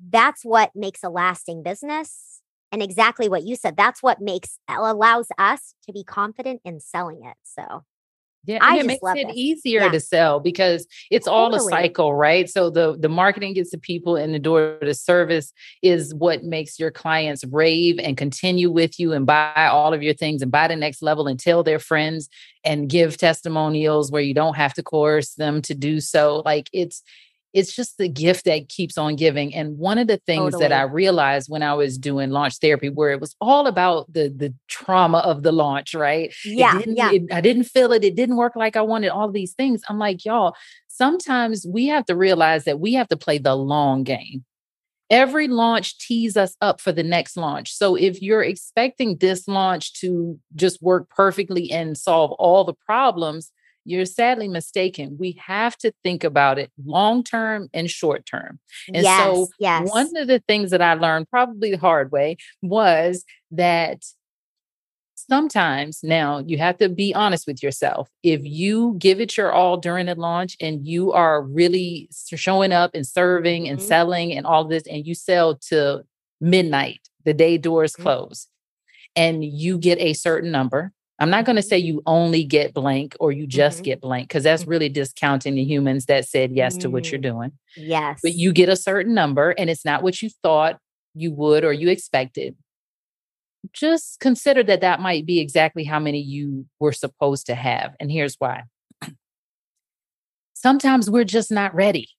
that's 0.09 0.43
what 0.43 0.71
makes 0.75 1.03
a 1.03 1.09
lasting 1.09 1.63
business. 1.63 2.41
And 2.71 2.81
exactly 2.81 3.29
what 3.29 3.43
you 3.43 3.55
said, 3.55 3.77
that's 3.77 4.01
what 4.01 4.19
makes 4.19 4.57
allows 4.67 5.27
us 5.38 5.75
to 5.86 5.93
be 5.93 6.03
confident 6.03 6.62
in 6.65 6.79
selling 6.79 7.23
it. 7.23 7.38
So 7.43 7.83
yeah, 8.45 8.60
I 8.62 8.77
it 8.79 8.86
makes 8.86 9.01
it 9.03 9.27
this. 9.27 9.36
easier 9.36 9.84
yeah. 9.84 9.89
to 9.89 9.99
sell 9.99 10.39
because 10.39 10.86
it's 11.10 11.27
totally. 11.27 11.60
all 11.60 11.67
a 11.67 11.69
cycle, 11.69 12.13
right? 12.13 12.49
So 12.49 12.69
the 12.69 12.97
the 12.97 13.10
marketing 13.10 13.53
gets 13.53 13.71
the 13.71 13.77
people 13.77 14.17
in 14.17 14.34
the 14.34 14.39
door. 14.39 14.77
The 14.82 14.93
service 14.93 15.53
is 15.82 16.13
what 16.13 16.43
makes 16.43 16.77
your 16.77 16.91
clients 16.91 17.45
rave 17.45 17.99
and 17.99 18.17
continue 18.17 18.69
with 18.69 18.99
you 18.99 19.13
and 19.13 19.25
buy 19.25 19.67
all 19.71 19.93
of 19.93 20.03
your 20.03 20.13
things 20.13 20.41
and 20.41 20.51
buy 20.51 20.67
the 20.67 20.75
next 20.75 21.01
level 21.01 21.27
and 21.27 21.39
tell 21.39 21.63
their 21.63 21.79
friends 21.79 22.29
and 22.65 22.89
give 22.89 23.17
testimonials 23.17 24.12
where 24.12 24.21
you 24.21 24.34
don't 24.34 24.56
have 24.56 24.73
to 24.73 24.84
coerce 24.84 25.36
them 25.36 25.62
to 25.63 25.73
do 25.73 26.01
so. 26.01 26.41
Like 26.45 26.69
it's 26.73 27.01
it's 27.53 27.75
just 27.75 27.97
the 27.97 28.09
gift 28.09 28.45
that 28.45 28.67
keeps 28.67 28.97
on 28.97 29.15
giving. 29.15 29.53
And 29.53 29.77
one 29.77 29.99
of 29.99 30.07
the 30.07 30.17
things 30.25 30.53
totally. 30.53 30.63
that 30.63 30.71
I 30.71 30.83
realized 30.83 31.49
when 31.49 31.61
I 31.61 31.75
was 31.75 31.97
doing 31.97 32.31
launch 32.31 32.57
therapy, 32.57 32.89
where 32.89 33.11
it 33.11 33.21
was 33.21 33.35
all 33.39 33.67
about 33.67 34.11
the 34.11 34.33
the 34.35 34.53
trauma 34.67 35.19
of 35.19 35.43
the 35.43 35.51
launch, 35.51 35.93
right? 35.93 36.33
Yeah, 36.43 36.81
yeah. 36.85 37.11
It, 37.11 37.31
I 37.31 37.41
didn't 37.41 37.65
feel 37.65 37.91
it. 37.91 38.03
It 38.03 38.15
didn't 38.15 38.37
work 38.37 38.55
like 38.55 38.75
I 38.75 38.81
wanted. 38.81 39.09
All 39.09 39.31
these 39.31 39.53
things. 39.53 39.83
I'm 39.87 39.99
like, 39.99 40.25
y'all. 40.25 40.55
Sometimes 40.87 41.65
we 41.67 41.87
have 41.87 42.05
to 42.05 42.15
realize 42.15 42.65
that 42.65 42.79
we 42.79 42.93
have 42.93 43.07
to 43.07 43.17
play 43.17 43.39
the 43.39 43.55
long 43.55 44.03
game. 44.03 44.45
Every 45.09 45.47
launch 45.47 45.97
tees 45.97 46.37
us 46.37 46.55
up 46.61 46.79
for 46.81 46.91
the 46.91 47.03
next 47.03 47.35
launch. 47.35 47.73
So 47.73 47.95
if 47.95 48.21
you're 48.21 48.43
expecting 48.43 49.17
this 49.17 49.47
launch 49.47 49.93
to 50.01 50.39
just 50.55 50.81
work 50.81 51.09
perfectly 51.09 51.71
and 51.71 51.97
solve 51.97 52.31
all 52.33 52.63
the 52.63 52.73
problems, 52.73 53.51
you're 53.86 54.06
sadly 54.06 54.48
mistaken. 54.48 55.17
We 55.19 55.39
have 55.46 55.78
to 55.78 55.93
think 56.04 56.24
about 56.24 56.60
it 56.60 56.72
long 56.86 57.24
term 57.24 57.69
and 57.74 57.89
short 57.89 58.26
term. 58.26 58.60
And 58.93 59.04
yes, 59.04 59.24
so, 59.24 59.48
yes. 59.60 59.89
one 59.89 60.15
of 60.15 60.28
the 60.28 60.39
things 60.48 60.72
that 60.72 60.82
I 60.82 60.93
learned, 60.93 61.30
probably 61.30 61.72
the 61.72 61.78
hard 61.78 62.12
way, 62.12 62.38
was 62.62 63.24
that 63.52 64.04
sometimes 65.15 66.00
now 66.04 66.39
you 66.46 66.58
have 66.58 66.78
to 66.78 66.89
be 66.89 67.13
honest 67.13 67.48
with 67.48 67.63
yourself. 67.63 68.10
If 68.24 68.41
you 68.43 68.96
give 68.98 69.19
it 69.19 69.38
your 69.38 69.52
all 69.52 69.78
during 69.78 70.08
the 70.08 70.15
launch 70.15 70.58
and 70.60 70.86
you 70.86 71.12
are 71.12 71.41
really 71.41 72.10
showing 72.12 72.72
up 72.72 72.91
and 72.93 73.08
serving 73.08 73.67
and 73.67 73.80
mm-hmm. 73.80 73.88
selling 73.88 74.34
and 74.34 74.46
all 74.46 74.65
this, 74.65 74.84
and 74.88 75.06
you 75.06 75.15
sell 75.15 75.56
to 75.69 76.04
midnight, 76.41 77.08
the 77.26 77.34
day 77.34 77.58
doors 77.58 77.93
mm-hmm. 77.93 78.04
close, 78.04 78.48
and 79.15 79.43
you 79.43 79.78
get 79.78 80.00
a 80.00 80.13
certain 80.13 80.52
number 80.52 80.91
I'm 81.23 81.29
not 81.29 81.45
going 81.45 81.55
to 81.55 81.62
say 81.62 81.77
you 81.77 82.01
only 82.05 82.43
get 82.43 82.73
blank 82.73 83.15
or 83.17 83.31
you 83.31 83.47
just 83.47 83.77
mm-hmm. 83.77 83.83
get 83.86 84.01
blank 84.01 84.27
because 84.27 84.43
that's 84.43 84.63
mm-hmm. 84.63 84.71
really 84.71 84.89
discounting 84.89 85.55
the 85.55 85.63
humans 85.63 86.07
that 86.07 86.27
said 86.27 86.51
yes 86.51 86.73
mm-hmm. 86.73 86.81
to 86.81 86.89
what 86.89 87.09
you're 87.09 87.19
mm. 87.19 87.31
doing. 87.31 87.51
Yes. 87.77 88.19
But 88.21 88.33
you 88.33 88.51
get 88.51 88.67
a 88.67 88.75
certain 88.75 89.13
number 89.13 89.51
and 89.51 89.69
it's 89.69 89.86
not 89.86 90.03
what 90.03 90.21
you 90.21 90.29
thought 90.29 90.79
you 91.13 91.31
would 91.31 91.63
or 91.63 91.71
you 91.71 91.88
expected. 91.88 92.57
Just 93.71 94.19
consider 94.19 94.63
that 94.63 94.81
that 94.81 94.99
might 94.99 95.25
be 95.25 95.39
exactly 95.39 95.86
how 95.86 95.97
many 95.97 96.19
you 96.19 96.65
were 96.81 96.91
supposed 96.91 97.45
to 97.45 97.55
have. 97.55 97.95
And 98.01 98.12
here's 98.12 98.36
why. 98.36 98.63
Sometimes 100.55 101.09
we're 101.09 101.23
just 101.23 101.53
not 101.53 101.73
ready 101.73 102.09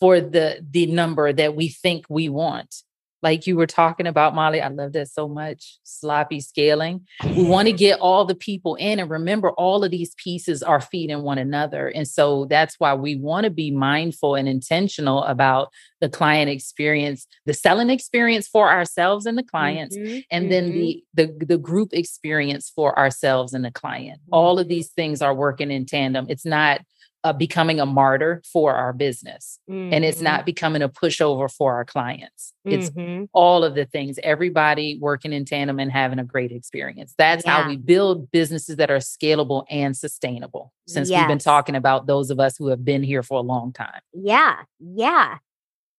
for 0.00 0.22
the 0.22 0.66
the 0.70 0.86
number 0.86 1.34
that 1.34 1.54
we 1.54 1.68
think 1.68 2.06
we 2.08 2.30
want. 2.30 2.76
Like 3.22 3.46
you 3.46 3.56
were 3.56 3.66
talking 3.66 4.06
about, 4.06 4.34
Molly. 4.34 4.60
I 4.60 4.68
love 4.68 4.92
that 4.92 5.08
so 5.08 5.28
much. 5.28 5.78
Sloppy 5.84 6.40
scaling. 6.40 7.06
We 7.24 7.44
want 7.44 7.68
to 7.68 7.72
get 7.86 8.00
all 8.00 8.24
the 8.24 8.34
people 8.34 8.74
in. 8.74 8.98
And 8.98 9.08
remember, 9.08 9.50
all 9.52 9.84
of 9.84 9.90
these 9.90 10.14
pieces 10.16 10.62
are 10.62 10.80
feeding 10.80 11.22
one 11.22 11.38
another. 11.38 11.88
And 11.88 12.06
so 12.06 12.46
that's 12.46 12.74
why 12.78 12.94
we 12.94 13.16
want 13.16 13.44
to 13.44 13.50
be 13.50 13.70
mindful 13.70 14.34
and 14.34 14.48
intentional 14.48 15.22
about 15.24 15.68
the 16.00 16.08
client 16.08 16.50
experience, 16.50 17.28
the 17.46 17.54
selling 17.54 17.90
experience 17.90 18.48
for 18.48 18.68
ourselves 18.68 19.24
and 19.24 19.38
the 19.38 19.44
clients, 19.44 19.96
mm-hmm. 19.96 20.18
and 20.30 20.44
mm-hmm. 20.44 20.50
then 20.50 20.72
the, 20.72 21.04
the 21.14 21.44
the 21.46 21.58
group 21.58 21.90
experience 21.92 22.72
for 22.74 22.98
ourselves 22.98 23.54
and 23.54 23.64
the 23.64 23.70
client. 23.70 24.20
Mm-hmm. 24.22 24.34
All 24.34 24.58
of 24.58 24.66
these 24.66 24.88
things 24.88 25.22
are 25.22 25.34
working 25.34 25.70
in 25.70 25.86
tandem. 25.86 26.26
It's 26.28 26.44
not 26.44 26.80
uh, 27.24 27.32
becoming 27.32 27.78
a 27.78 27.86
martyr 27.86 28.42
for 28.44 28.74
our 28.74 28.92
business 28.92 29.58
mm-hmm. 29.70 29.92
and 29.92 30.04
it's 30.04 30.18
mm-hmm. 30.18 30.24
not 30.24 30.46
becoming 30.46 30.82
a 30.82 30.88
pushover 30.88 31.50
for 31.50 31.74
our 31.74 31.84
clients 31.84 32.52
it's 32.64 32.90
mm-hmm. 32.90 33.24
all 33.32 33.64
of 33.64 33.74
the 33.74 33.84
things 33.84 34.18
everybody 34.22 34.98
working 35.00 35.32
in 35.32 35.44
tandem 35.44 35.78
and 35.78 35.92
having 35.92 36.18
a 36.18 36.24
great 36.24 36.50
experience 36.50 37.14
that's 37.16 37.44
yeah. 37.44 37.62
how 37.62 37.68
we 37.68 37.76
build 37.76 38.30
businesses 38.30 38.76
that 38.76 38.90
are 38.90 38.98
scalable 38.98 39.64
and 39.70 39.96
sustainable 39.96 40.72
since 40.86 41.08
yes. 41.08 41.20
we've 41.20 41.28
been 41.28 41.38
talking 41.38 41.76
about 41.76 42.06
those 42.06 42.30
of 42.30 42.40
us 42.40 42.56
who 42.56 42.68
have 42.68 42.84
been 42.84 43.02
here 43.02 43.22
for 43.22 43.38
a 43.38 43.42
long 43.42 43.72
time 43.72 44.00
yeah 44.12 44.56
yeah 44.80 45.38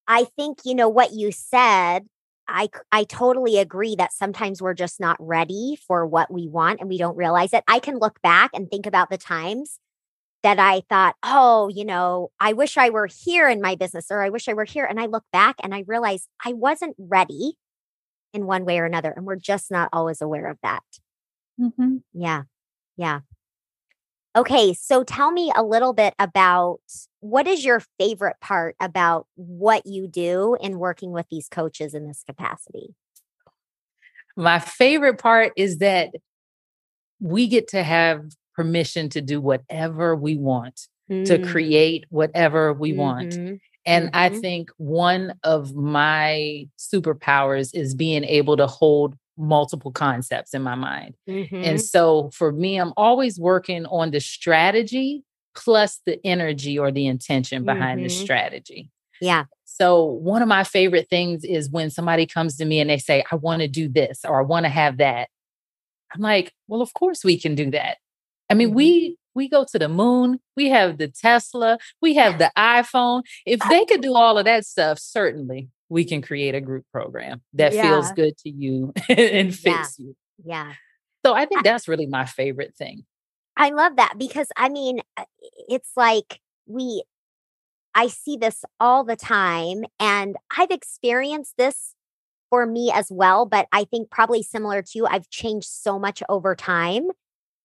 i 0.08 0.26
think 0.36 0.60
you 0.66 0.76
know 0.76 0.90
what 0.90 1.14
you 1.14 1.32
said 1.32 2.06
I 2.46 2.68
I 2.92 3.06
totally 3.06 3.58
agree 3.58 3.96
that 3.96 4.12
sometimes 4.12 4.62
we're 4.62 4.74
just 4.74 5.00
not 5.00 5.16
ready 5.18 5.78
for 5.88 6.06
what 6.06 6.32
we 6.32 6.48
want 6.48 6.82
and 6.82 6.90
we 6.90 6.98
don't 6.98 7.16
realize 7.16 7.54
it. 7.54 7.64
I 7.70 7.80
can 7.80 8.00
look 8.00 8.22
back 8.22 8.52
and 8.54 8.70
think 8.70 8.86
about 8.86 9.10
the 9.10 9.18
times 9.18 9.80
that 10.44 10.60
I 10.60 10.82
thought, 10.90 11.16
oh, 11.24 11.70
you 11.70 11.86
know, 11.86 12.30
I 12.40 12.54
wish 12.54 12.78
I 12.78 12.90
were 12.90 13.08
here 13.08 13.50
in 13.50 13.62
my 13.62 13.76
business 13.76 14.08
or 14.12 14.22
I 14.22 14.30
wish 14.30 14.50
I 14.50 14.54
were 14.54 14.66
here. 14.66 14.86
And 14.86 15.00
I 15.00 15.06
look 15.06 15.24
back 15.32 15.56
and 15.64 15.74
I 15.74 15.86
realize 15.88 16.28
I 16.44 16.54
wasn't 16.54 16.96
ready 17.00 17.54
in 18.34 18.46
one 18.46 18.66
way 18.66 18.78
or 18.78 18.86
another. 18.86 19.12
And 19.16 19.26
we're 19.26 19.38
just 19.38 19.72
not 19.72 19.90
always 19.94 20.22
aware 20.22 20.48
of 20.48 20.58
that. 20.62 20.84
Mm-hmm. 21.60 21.98
Yeah. 22.14 22.44
Yeah. 22.98 23.22
Okay. 24.36 24.74
So 24.74 25.04
tell 25.04 25.32
me 25.32 25.52
a 25.56 25.64
little 25.64 25.94
bit 25.94 26.14
about 26.20 26.80
what 27.22 27.48
is 27.48 27.64
your 27.64 27.82
favorite 27.98 28.38
part 28.42 28.76
about 28.82 29.28
what 29.36 29.86
you 29.86 30.08
do 30.08 30.58
in 30.60 30.78
working 30.78 31.12
with 31.12 31.28
these 31.32 31.48
coaches 31.48 31.94
in 31.94 32.08
this 32.08 32.24
capacity? 32.26 32.96
My 34.36 34.60
favorite 34.60 35.20
part 35.20 35.54
is 35.56 35.78
that 35.78 36.10
we 37.22 37.48
get 37.48 37.70
to 37.70 37.84
have 37.84 38.26
permission 38.56 39.10
to 39.10 39.22
do 39.22 39.42
whatever 39.42 40.16
we 40.16 40.38
want, 40.38 40.88
mm. 41.10 41.26
to 41.26 41.40
create 41.40 42.06
whatever 42.10 42.74
we 42.74 42.92
mm-hmm. 42.92 43.00
want. 43.00 43.34
And 43.86 44.06
mm-hmm. 44.06 44.16
I 44.16 44.30
think 44.30 44.70
one 44.78 45.36
of 45.44 45.76
my 45.76 46.68
superpowers 46.78 47.72
is 47.74 47.96
being 47.96 48.24
able 48.24 48.58
to 48.58 48.68
hold 48.68 49.16
multiple 49.38 49.92
concepts 49.92 50.54
in 50.54 50.62
my 50.62 50.76
mind. 50.76 51.16
Mm-hmm. 51.28 51.56
And 51.56 51.82
so 51.82 52.30
for 52.34 52.52
me, 52.52 52.78
I'm 52.78 52.94
always 52.96 53.40
working 53.40 53.86
on 53.88 54.12
the 54.12 54.20
strategy 54.20 55.24
plus 55.56 56.00
the 56.06 56.20
energy 56.26 56.78
or 56.78 56.92
the 56.92 57.08
intention 57.08 57.66
behind 57.66 58.00
the 58.00 58.08
mm-hmm. 58.08 58.24
strategy. 58.24 58.90
Yeah. 59.22 59.46
So, 59.66 60.04
one 60.04 60.42
of 60.42 60.48
my 60.48 60.64
favorite 60.64 61.10
things 61.10 61.44
is 61.44 61.70
when 61.70 61.90
somebody 61.90 62.26
comes 62.26 62.58
to 62.58 62.66
me 62.66 62.80
and 62.80 62.90
they 62.90 62.98
say, 62.98 63.24
I 63.32 63.36
want 63.36 63.62
to 63.62 63.68
do 63.68 63.88
this 63.88 64.22
or 64.24 64.40
I 64.40 64.44
want 64.44 64.66
to 64.66 64.70
have 64.70 64.98
that. 64.98 65.30
I'm 66.14 66.22
like, 66.22 66.54
well, 66.68 66.82
of 66.82 66.94
course 66.94 67.24
we 67.24 67.40
can 67.40 67.56
do 67.56 67.72
that. 67.72 67.98
I 68.54 68.56
mean, 68.56 68.68
mm-hmm. 68.68 68.78
we 68.78 69.18
we 69.34 69.50
go 69.50 69.66
to 69.72 69.80
the 69.80 69.90
moon, 69.90 70.40
we 70.56 70.70
have 70.70 71.00
the 71.00 71.08
Tesla, 71.08 71.80
we 72.04 72.14
have 72.14 72.38
the 72.38 72.52
iPhone. 72.56 73.24
If 73.48 73.60
they 73.70 73.84
could 73.86 74.02
do 74.02 74.14
all 74.14 74.38
of 74.38 74.46
that 74.46 74.64
stuff, 74.64 75.00
certainly 75.00 75.70
we 75.90 76.06
can 76.06 76.22
create 76.22 76.54
a 76.54 76.62
group 76.62 76.86
program 76.92 77.42
that 77.54 77.74
yeah. 77.74 77.82
feels 77.82 78.12
good 78.12 78.38
to 78.38 78.52
you 78.52 78.94
and 79.10 79.56
fits 79.56 79.96
yeah. 79.98 80.06
you. 80.06 80.16
Yeah. 80.46 80.74
So 81.26 81.34
I 81.34 81.46
think 81.46 81.64
that's 81.64 81.88
really 81.88 82.06
my 82.06 82.26
favorite 82.26 82.76
thing. 82.76 83.06
I 83.58 83.72
love 83.72 83.96
that 83.96 84.20
because 84.20 84.50
I 84.56 84.70
mean, 84.70 85.00
uh, 85.18 85.26
it's 85.68 85.90
like 85.96 86.40
we, 86.68 87.04
I 87.96 88.06
see 88.10 88.38
this 88.38 88.64
all 88.80 89.04
the 89.04 89.16
time 89.16 89.84
and 90.00 90.36
I've 90.56 90.70
experienced 90.70 91.58
this 91.58 91.96
for 92.52 92.68
me 92.68 92.92
as 92.94 93.08
well, 93.10 93.48
but 93.48 93.68
I 93.72 93.86
think 93.86 94.12
probably 94.12 94.44
similar 94.44 94.84
to 94.84 94.92
you, 94.94 95.08
I've 95.08 95.28
changed 95.32 95.70
so 95.70 95.98
much 95.98 96.22
over 96.30 96.54
time 96.54 97.10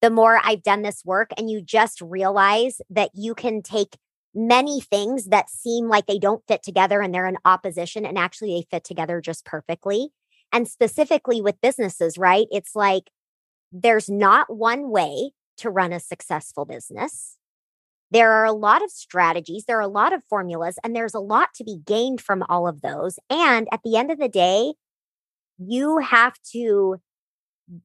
the 0.01 0.09
more 0.09 0.39
I've 0.43 0.63
done 0.63 0.81
this 0.81 1.03
work, 1.05 1.31
and 1.37 1.49
you 1.49 1.61
just 1.61 2.01
realize 2.01 2.81
that 2.89 3.11
you 3.13 3.35
can 3.35 3.61
take 3.61 3.97
many 4.33 4.79
things 4.79 5.25
that 5.25 5.49
seem 5.49 5.87
like 5.87 6.05
they 6.05 6.19
don't 6.19 6.43
fit 6.47 6.63
together 6.63 7.01
and 7.01 7.13
they're 7.13 7.27
in 7.27 7.37
opposition, 7.45 8.05
and 8.05 8.17
actually 8.17 8.51
they 8.53 8.67
fit 8.75 8.83
together 8.83 9.21
just 9.21 9.45
perfectly. 9.45 10.09
And 10.51 10.67
specifically 10.67 11.41
with 11.41 11.61
businesses, 11.61 12.17
right? 12.17 12.47
It's 12.51 12.75
like 12.75 13.11
there's 13.71 14.09
not 14.09 14.55
one 14.55 14.89
way 14.89 15.31
to 15.57 15.69
run 15.69 15.93
a 15.93 15.99
successful 15.99 16.65
business. 16.65 17.37
There 18.11 18.31
are 18.31 18.45
a 18.45 18.53
lot 18.53 18.83
of 18.83 18.89
strategies, 18.89 19.65
there 19.67 19.77
are 19.77 19.81
a 19.81 19.87
lot 19.87 20.13
of 20.13 20.23
formulas, 20.27 20.79
and 20.83 20.95
there's 20.95 21.13
a 21.13 21.19
lot 21.19 21.49
to 21.55 21.63
be 21.63 21.77
gained 21.85 22.21
from 22.21 22.43
all 22.49 22.67
of 22.67 22.81
those. 22.81 23.19
And 23.29 23.67
at 23.71 23.81
the 23.83 23.95
end 23.95 24.09
of 24.09 24.17
the 24.17 24.29
day, 24.29 24.73
you 25.59 25.99
have 25.99 26.33
to 26.53 26.97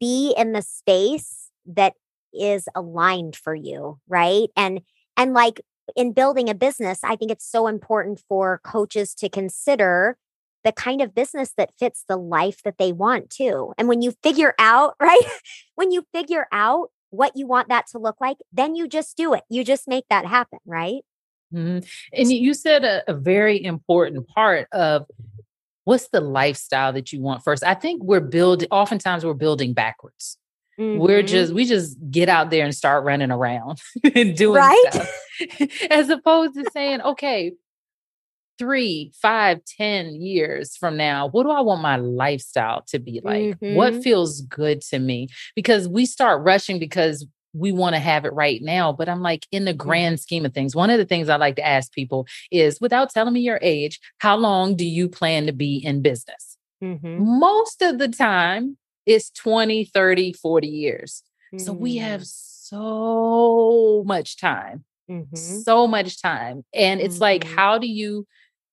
be 0.00 0.32
in 0.36 0.52
the 0.52 0.62
space 0.62 1.50
that 1.66 1.94
is 2.38 2.68
aligned 2.74 3.36
for 3.36 3.54
you, 3.54 3.98
right? 4.08 4.48
And 4.56 4.80
and 5.16 5.32
like 5.32 5.60
in 5.96 6.12
building 6.12 6.48
a 6.48 6.54
business, 6.54 7.00
I 7.04 7.16
think 7.16 7.30
it's 7.30 7.48
so 7.48 7.66
important 7.66 8.22
for 8.28 8.60
coaches 8.64 9.14
to 9.16 9.28
consider 9.28 10.16
the 10.64 10.72
kind 10.72 11.02
of 11.02 11.14
business 11.14 11.52
that 11.56 11.74
fits 11.78 12.04
the 12.08 12.16
life 12.16 12.62
that 12.64 12.78
they 12.78 12.90
want 12.90 13.30
too. 13.30 13.74
And 13.76 13.86
when 13.86 14.02
you 14.02 14.12
figure 14.22 14.54
out, 14.58 14.94
right? 15.00 15.22
when 15.74 15.92
you 15.92 16.06
figure 16.12 16.46
out 16.52 16.88
what 17.10 17.36
you 17.36 17.46
want 17.46 17.68
that 17.68 17.86
to 17.88 17.98
look 17.98 18.16
like, 18.20 18.38
then 18.52 18.74
you 18.74 18.88
just 18.88 19.16
do 19.16 19.34
it. 19.34 19.44
You 19.48 19.62
just 19.62 19.86
make 19.86 20.06
that 20.10 20.26
happen, 20.26 20.58
right? 20.66 21.02
Mm-hmm. 21.52 21.86
And 22.12 22.32
you 22.32 22.54
said 22.54 22.84
a, 22.84 23.02
a 23.06 23.14
very 23.14 23.62
important 23.62 24.26
part 24.26 24.66
of 24.72 25.06
what's 25.84 26.08
the 26.08 26.20
lifestyle 26.20 26.92
that 26.94 27.12
you 27.12 27.20
want 27.20 27.44
first. 27.44 27.62
I 27.62 27.74
think 27.74 28.02
we're 28.02 28.20
building, 28.20 28.68
oftentimes 28.70 29.24
we're 29.24 29.34
building 29.34 29.74
backwards. 29.74 30.38
Mm-hmm. 30.78 31.00
We're 31.00 31.22
just 31.22 31.52
we 31.52 31.64
just 31.64 31.96
get 32.10 32.28
out 32.28 32.50
there 32.50 32.64
and 32.64 32.74
start 32.74 33.04
running 33.04 33.30
around 33.30 33.80
and 34.14 34.36
doing 34.36 34.60
right? 34.60 34.84
stuff. 34.90 35.10
As 35.90 36.08
opposed 36.08 36.54
to 36.54 36.64
saying, 36.72 37.00
okay, 37.00 37.52
three, 38.58 39.12
five, 39.20 39.60
ten 39.64 40.14
years 40.20 40.76
from 40.76 40.96
now, 40.96 41.28
what 41.28 41.44
do 41.44 41.50
I 41.50 41.60
want 41.60 41.82
my 41.82 41.96
lifestyle 41.96 42.82
to 42.88 42.98
be 42.98 43.20
like? 43.22 43.58
Mm-hmm. 43.58 43.74
What 43.74 44.02
feels 44.02 44.40
good 44.42 44.80
to 44.82 44.98
me? 44.98 45.28
Because 45.54 45.88
we 45.88 46.06
start 46.06 46.42
rushing 46.42 46.78
because 46.78 47.26
we 47.54 47.72
want 47.72 47.94
to 47.94 48.00
have 48.00 48.24
it 48.24 48.32
right 48.32 48.60
now. 48.62 48.92
But 48.92 49.08
I'm 49.08 49.22
like, 49.22 49.46
in 49.52 49.64
the 49.64 49.70
mm-hmm. 49.72 49.78
grand 49.78 50.20
scheme 50.20 50.44
of 50.44 50.52
things, 50.52 50.74
one 50.74 50.90
of 50.90 50.98
the 50.98 51.04
things 51.04 51.28
I 51.28 51.36
like 51.36 51.56
to 51.56 51.66
ask 51.66 51.92
people 51.92 52.26
is 52.50 52.80
without 52.80 53.10
telling 53.10 53.32
me 53.32 53.40
your 53.40 53.60
age, 53.62 54.00
how 54.18 54.36
long 54.36 54.76
do 54.76 54.84
you 54.84 55.08
plan 55.08 55.46
to 55.46 55.52
be 55.52 55.76
in 55.76 56.02
business? 56.02 56.58
Mm-hmm. 56.82 57.38
Most 57.38 57.80
of 57.80 57.98
the 57.98 58.08
time, 58.08 58.76
it's 59.06 59.30
20, 59.30 59.84
30, 59.84 60.32
40 60.32 60.66
years. 60.66 61.22
Mm-hmm. 61.54 61.64
So 61.64 61.72
we 61.72 61.96
have 61.96 62.22
mm. 62.22 62.26
so 62.26 64.04
much 64.06 64.38
time, 64.38 64.84
mm-hmm. 65.10 65.36
so 65.36 65.86
much 65.86 66.20
time. 66.20 66.64
And 66.74 67.00
it's 67.00 67.16
mm-hmm. 67.16 67.22
like, 67.22 67.44
how 67.44 67.78
do 67.78 67.86
you 67.86 68.26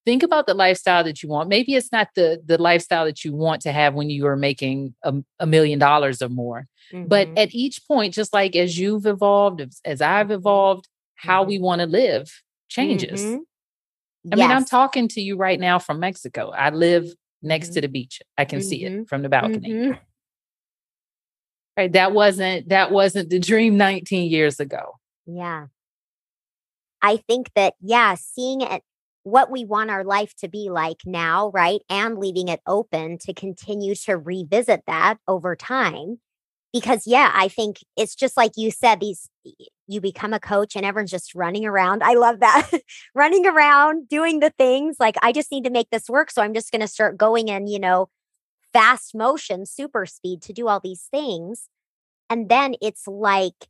think 0.06 0.24
about 0.24 0.48
the 0.48 0.54
lifestyle 0.54 1.04
that 1.04 1.22
you 1.22 1.30
want? 1.30 1.50
Maybe 1.50 1.76
it's 1.76 1.92
not 1.92 2.10
the, 2.16 2.42
the 2.46 2.60
lifestyle 2.60 3.06
that 3.06 3.24
you 3.24 3.34
want 3.34 3.62
to 3.64 3.72
have 3.72 3.94
when 3.94 4.10
you 4.10 4.26
are 4.28 4.38
making 4.38 4.96
a, 5.04 5.14
a 5.40 5.46
million 5.46 5.80
dollars 5.80 6.22
or 6.22 6.30
more. 6.30 6.68
But 6.94 7.28
mm-hmm. 7.28 7.38
at 7.38 7.56
each 7.56 7.82
point, 7.88 8.14
just 8.14 8.34
like 8.34 8.56
as 8.56 8.78
you've 8.78 9.06
evolved, 9.06 9.62
as, 9.86 10.02
I've 10.02 10.28
mm-hmm. 10.28 10.34
evolved, 10.34 10.88
how 11.16 11.44
we 11.44 11.56
mm-hmm. 11.56 11.66
want 11.66 11.82
to 11.82 11.88
live 11.88 12.32
changes. 12.68 13.24
I 13.24 14.36
yes. 14.36 14.38
mean, 14.38 14.52
I'm 14.52 14.66
talking 14.66 15.08
to 15.10 15.22
you 15.22 15.36
right 15.36 15.60
now 15.60 15.80
from 15.80 16.00
Mexico. 16.00 16.50
I 16.50 16.70
live 16.70 17.12
next 17.42 17.70
to 17.70 17.82
the 17.82 17.88
beach. 17.88 18.22
I 18.38 18.46
can 18.46 18.62
see 18.62 18.84
it 18.84 19.08
from 19.08 19.22
the 19.22 19.30
balcony 19.30 19.94
right 21.78 21.92
that 21.94 22.14
wasn't 22.14 22.70
that 22.70 22.92
wasn't 22.92 23.30
the 23.30 23.40
dream 23.40 23.78
19 23.78 24.30
years 24.30 24.60
ago. 24.60 24.98
Yeah. 25.26 25.68
I 27.02 27.18
think 27.18 27.52
that 27.56 27.74
yeah 27.82 28.16
seeing 28.16 28.62
it 28.62 28.84
what 29.24 29.52
we 29.52 29.66
want 29.66 29.92
our 29.92 30.04
life 30.04 30.34
to 30.36 30.48
be 30.48 30.70
like 30.70 30.98
now 31.06 31.52
right 31.54 31.82
and 31.90 32.18
leaving 32.18 32.48
it 32.48 32.60
open 32.66 33.18
to 33.20 33.34
continue 33.34 33.94
to 33.94 34.18
revisit 34.18 34.82
that 34.88 35.18
over 35.28 35.56
time 35.56 36.20
because 36.74 37.06
yeah 37.06 37.32
i 37.36 37.48
think 37.48 37.78
it's 37.96 38.16
just 38.16 38.36
like 38.36 38.54
you 38.56 38.72
said 38.72 39.00
these 39.00 39.30
you 39.92 40.02
become 40.02 40.34
a 40.34 40.40
coach 40.40 40.76
and 40.76 40.86
everyone's 40.86 41.12
just 41.12 41.36
running 41.36 41.66
around. 41.66 42.02
I 42.02 42.14
love 42.14 42.40
that. 42.40 42.72
Running 43.16 43.46
around 43.46 44.08
doing 44.08 44.40
the 44.40 44.52
things 44.58 44.96
like 45.00 45.16
i 45.22 45.32
just 45.32 45.52
need 45.52 45.64
to 45.66 45.70
make 45.70 45.90
this 45.90 46.10
work 46.10 46.32
so 46.32 46.42
i'm 46.42 46.54
just 46.54 46.72
going 46.72 46.82
to 46.82 46.88
start 46.88 47.18
going 47.18 47.50
in 47.50 47.68
you 47.68 47.80
know 47.80 48.08
fast 48.74 49.16
motion, 49.16 49.66
super 49.66 50.06
speed 50.06 50.42
to 50.44 50.54
do 50.54 50.68
all 50.68 50.80
these 50.80 51.08
things. 51.12 51.70
And 52.30 52.50
then 52.50 52.76
it's 52.82 53.08
like 53.08 53.68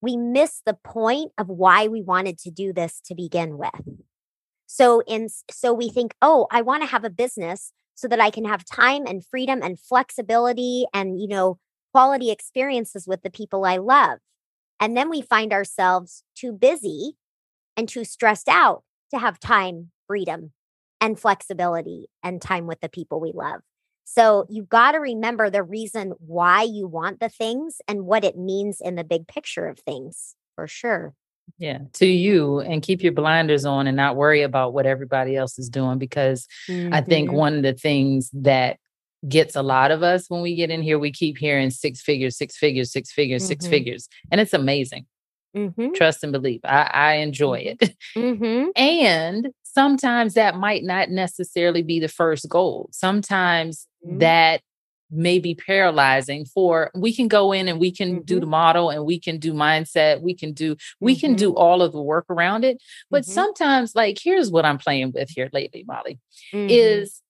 we 0.00 0.16
miss 0.16 0.62
the 0.64 0.74
point 0.74 1.32
of 1.38 1.48
why 1.48 1.88
we 1.88 2.02
wanted 2.02 2.38
to 2.38 2.50
do 2.50 2.72
this 2.72 3.00
to 3.06 3.14
begin 3.14 3.58
with. 3.58 3.70
So 4.66 5.02
in 5.06 5.28
so 5.50 5.72
we 5.72 5.88
think, 5.90 6.14
"Oh, 6.22 6.46
I 6.50 6.62
want 6.62 6.82
to 6.82 6.88
have 6.88 7.04
a 7.04 7.10
business 7.10 7.72
so 7.94 8.08
that 8.08 8.20
I 8.20 8.30
can 8.30 8.44
have 8.44 8.64
time 8.64 9.06
and 9.06 9.24
freedom 9.26 9.62
and 9.62 9.78
flexibility 9.80 10.86
and, 10.94 11.20
you 11.20 11.28
know, 11.28 11.58
quality 11.92 12.30
experiences 12.30 13.06
with 13.08 13.22
the 13.22 13.30
people 13.30 13.64
I 13.64 13.78
love. 13.78 14.20
And 14.80 14.96
then 14.96 15.10
we 15.10 15.22
find 15.22 15.52
ourselves 15.52 16.24
too 16.36 16.52
busy 16.52 17.16
and 17.76 17.88
too 17.88 18.04
stressed 18.04 18.48
out 18.48 18.84
to 19.12 19.18
have 19.18 19.40
time, 19.40 19.92
freedom, 20.06 20.52
and 21.00 21.18
flexibility 21.20 22.08
and 22.22 22.42
time 22.42 22.66
with 22.66 22.80
the 22.80 22.88
people 22.90 23.20
we 23.20 23.32
love. 23.34 23.62
So 24.10 24.46
you've 24.48 24.70
got 24.70 24.92
to 24.92 25.00
remember 25.00 25.50
the 25.50 25.62
reason 25.62 26.14
why 26.18 26.62
you 26.62 26.86
want 26.86 27.20
the 27.20 27.28
things 27.28 27.82
and 27.86 28.06
what 28.06 28.24
it 28.24 28.38
means 28.38 28.80
in 28.80 28.94
the 28.94 29.04
big 29.04 29.28
picture 29.28 29.66
of 29.66 29.78
things 29.78 30.34
for 30.54 30.66
sure. 30.66 31.14
Yeah, 31.58 31.80
to 31.94 32.06
you 32.06 32.60
and 32.60 32.82
keep 32.82 33.02
your 33.02 33.12
blinders 33.12 33.66
on 33.66 33.86
and 33.86 33.96
not 33.96 34.16
worry 34.16 34.40
about 34.42 34.72
what 34.72 34.86
everybody 34.86 35.36
else 35.36 35.58
is 35.58 35.68
doing 35.68 35.98
because 35.98 36.46
mm-hmm. 36.68 36.92
I 36.92 37.02
think 37.02 37.28
mm-hmm. 37.28 37.36
one 37.36 37.56
of 37.56 37.62
the 37.62 37.74
things 37.74 38.30
that 38.32 38.78
gets 39.28 39.54
a 39.54 39.62
lot 39.62 39.90
of 39.90 40.02
us 40.02 40.28
when 40.28 40.40
we 40.40 40.54
get 40.54 40.70
in 40.70 40.80
here, 40.80 40.98
we 40.98 41.12
keep 41.12 41.36
hearing 41.36 41.70
six 41.70 42.00
figures, 42.00 42.36
six 42.36 42.56
figures, 42.56 42.90
six 42.90 43.12
figures, 43.12 43.42
mm-hmm. 43.42 43.48
six 43.48 43.66
figures. 43.66 44.08
And 44.32 44.40
it's 44.40 44.54
amazing. 44.54 45.06
Mm-hmm. 45.56 45.92
Trust 45.92 46.22
and 46.22 46.32
believe. 46.32 46.60
I, 46.64 46.90
I 46.92 47.12
enjoy 47.14 47.64
mm-hmm. 47.64 47.84
it. 47.84 47.96
Mm-hmm. 48.16 48.70
and 48.74 49.48
sometimes 49.78 50.34
that 50.34 50.56
might 50.56 50.82
not 50.82 51.10
necessarily 51.10 51.82
be 51.82 52.00
the 52.00 52.08
first 52.08 52.48
goal. 52.48 52.88
Sometimes 52.92 53.86
mm-hmm. 54.04 54.18
that 54.18 54.62
may 55.10 55.38
be 55.38 55.54
paralyzing 55.54 56.44
for 56.44 56.90
we 56.94 57.14
can 57.14 57.28
go 57.28 57.50
in 57.52 57.66
and 57.66 57.80
we 57.80 57.90
can 57.90 58.20
do 58.24 58.38
the 58.38 58.46
model 58.46 58.90
and 58.90 59.06
we 59.06 59.18
can 59.18 59.38
do 59.38 59.54
mindset 59.54 60.20
we 60.20 60.34
can 60.34 60.52
do 60.52 60.76
we 61.00 61.16
can 61.16 61.34
do 61.34 61.54
all 61.54 61.80
of 61.80 61.92
the 61.92 62.02
work 62.02 62.26
around 62.28 62.62
it 62.62 62.76
but 63.10 63.24
sometimes 63.24 63.94
like 63.94 64.18
here's 64.22 64.50
what 64.50 64.66
i'm 64.66 64.76
playing 64.76 65.10
with 65.12 65.30
here 65.30 65.48
lately 65.54 65.82
molly 65.88 66.20
is 66.52 67.22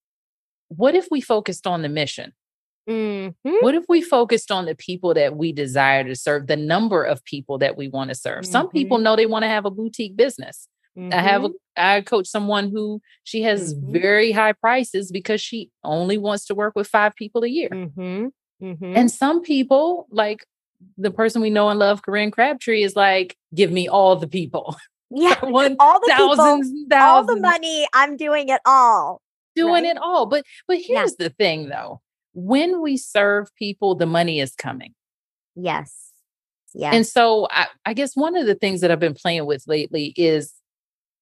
what 0.68 0.94
if 0.94 1.08
we 1.11 1.20
focused 1.20 1.66
on 1.66 1.82
the 1.82 1.88
mission? 1.88 2.32
Mm-hmm. 2.88 3.56
What 3.61 3.74
if 3.74 3.84
we 3.88 4.00
focused 4.00 4.50
on 4.50 4.64
the 4.64 4.74
people 4.74 5.12
that 5.14 5.37
we 5.37 5.52
desire 5.52 6.04
to 6.04 6.14
serve, 6.14 6.46
the 6.46 6.56
number 6.56 7.02
of 7.02 7.22
people 7.24 7.58
that 7.58 7.76
we 7.76 7.88
want 7.88 8.08
to 8.11 8.14
serve? 8.14 8.44
Mm-hmm. 8.44 8.52
Some 8.52 8.68
people 8.70 8.96
mm-hmm. 8.96 9.04
know 9.04 9.16
they 9.16 9.26
want 9.26 9.42
to 9.42 9.48
have 9.48 9.66
a 9.66 9.70
boutique 9.70 10.16
business. 10.16 10.68
Mm-hmm. 10.96 11.12
I 11.12 11.22
have 11.22 11.44
a 11.44 11.48
mm-hmm. 11.48 11.56
I 11.79 12.01
coach 12.01 12.27
someone 12.27 12.71
who 12.71 13.01
she 13.25 13.43
has 13.43 13.75
mm-hmm. 13.75 13.93
very 13.93 14.33
high 14.33 14.53
prices 14.53 15.11
because 15.11 15.41
she 15.41 15.71
only 15.85 16.19
wants 16.19 16.47
to 16.47 16.55
work 16.55 16.75
with 16.77 16.88
five 16.88 17.14
people 17.17 17.45
a 17.45 17.49
year. 17.49 17.69
And 18.61 19.11
some 19.11 19.43
people, 19.43 20.07
like 20.11 20.45
the 20.97 21.11
person 21.11 21.41
we 21.43 21.51
know 21.51 21.69
and 21.69 21.79
love, 21.79 22.03
Corinne 22.03 22.31
Crabtree, 22.31 22.83
is 22.83 22.97
like, 22.97 23.37
give 23.55 23.71
me 23.71 23.88
all 23.88 24.17
the 24.17 24.29
people. 24.29 24.77
Yeah, 25.11 25.43
One, 25.43 25.75
all 25.81 26.01
the 26.01 26.12
thousands, 26.14 26.71
people, 26.71 26.87
thousands. 26.91 27.31
all 27.31 27.35
the 27.35 27.41
money. 27.41 27.88
I'm 27.95 28.19
doing 28.19 28.51
it 28.51 28.61
all 28.67 29.23
doing 29.59 29.85
right? 29.85 29.97
it 29.97 29.99
all. 29.99 30.27
But 30.27 30.45
but 30.67 30.79
here's 30.79 31.14
yeah. 31.19 31.27
the 31.27 31.31
thing 31.31 31.69
though. 31.69 32.01
When 32.35 32.81
we 32.81 32.97
serve 32.97 33.55
people, 33.57 33.95
the 33.95 34.07
money 34.07 34.41
is 34.41 34.55
coming. 34.55 34.95
Yes. 35.57 36.12
Yeah. 36.75 36.91
And 36.93 37.07
so 37.07 37.49
I, 37.51 37.67
I 37.85 37.95
guess 37.95 38.14
one 38.14 38.37
of 38.37 38.47
the 38.47 38.55
things 38.55 38.81
that 38.81 38.91
I've 38.91 39.01
been 39.01 39.14
playing 39.14 39.47
with 39.47 39.64
lately 39.67 40.12
is 40.17 40.53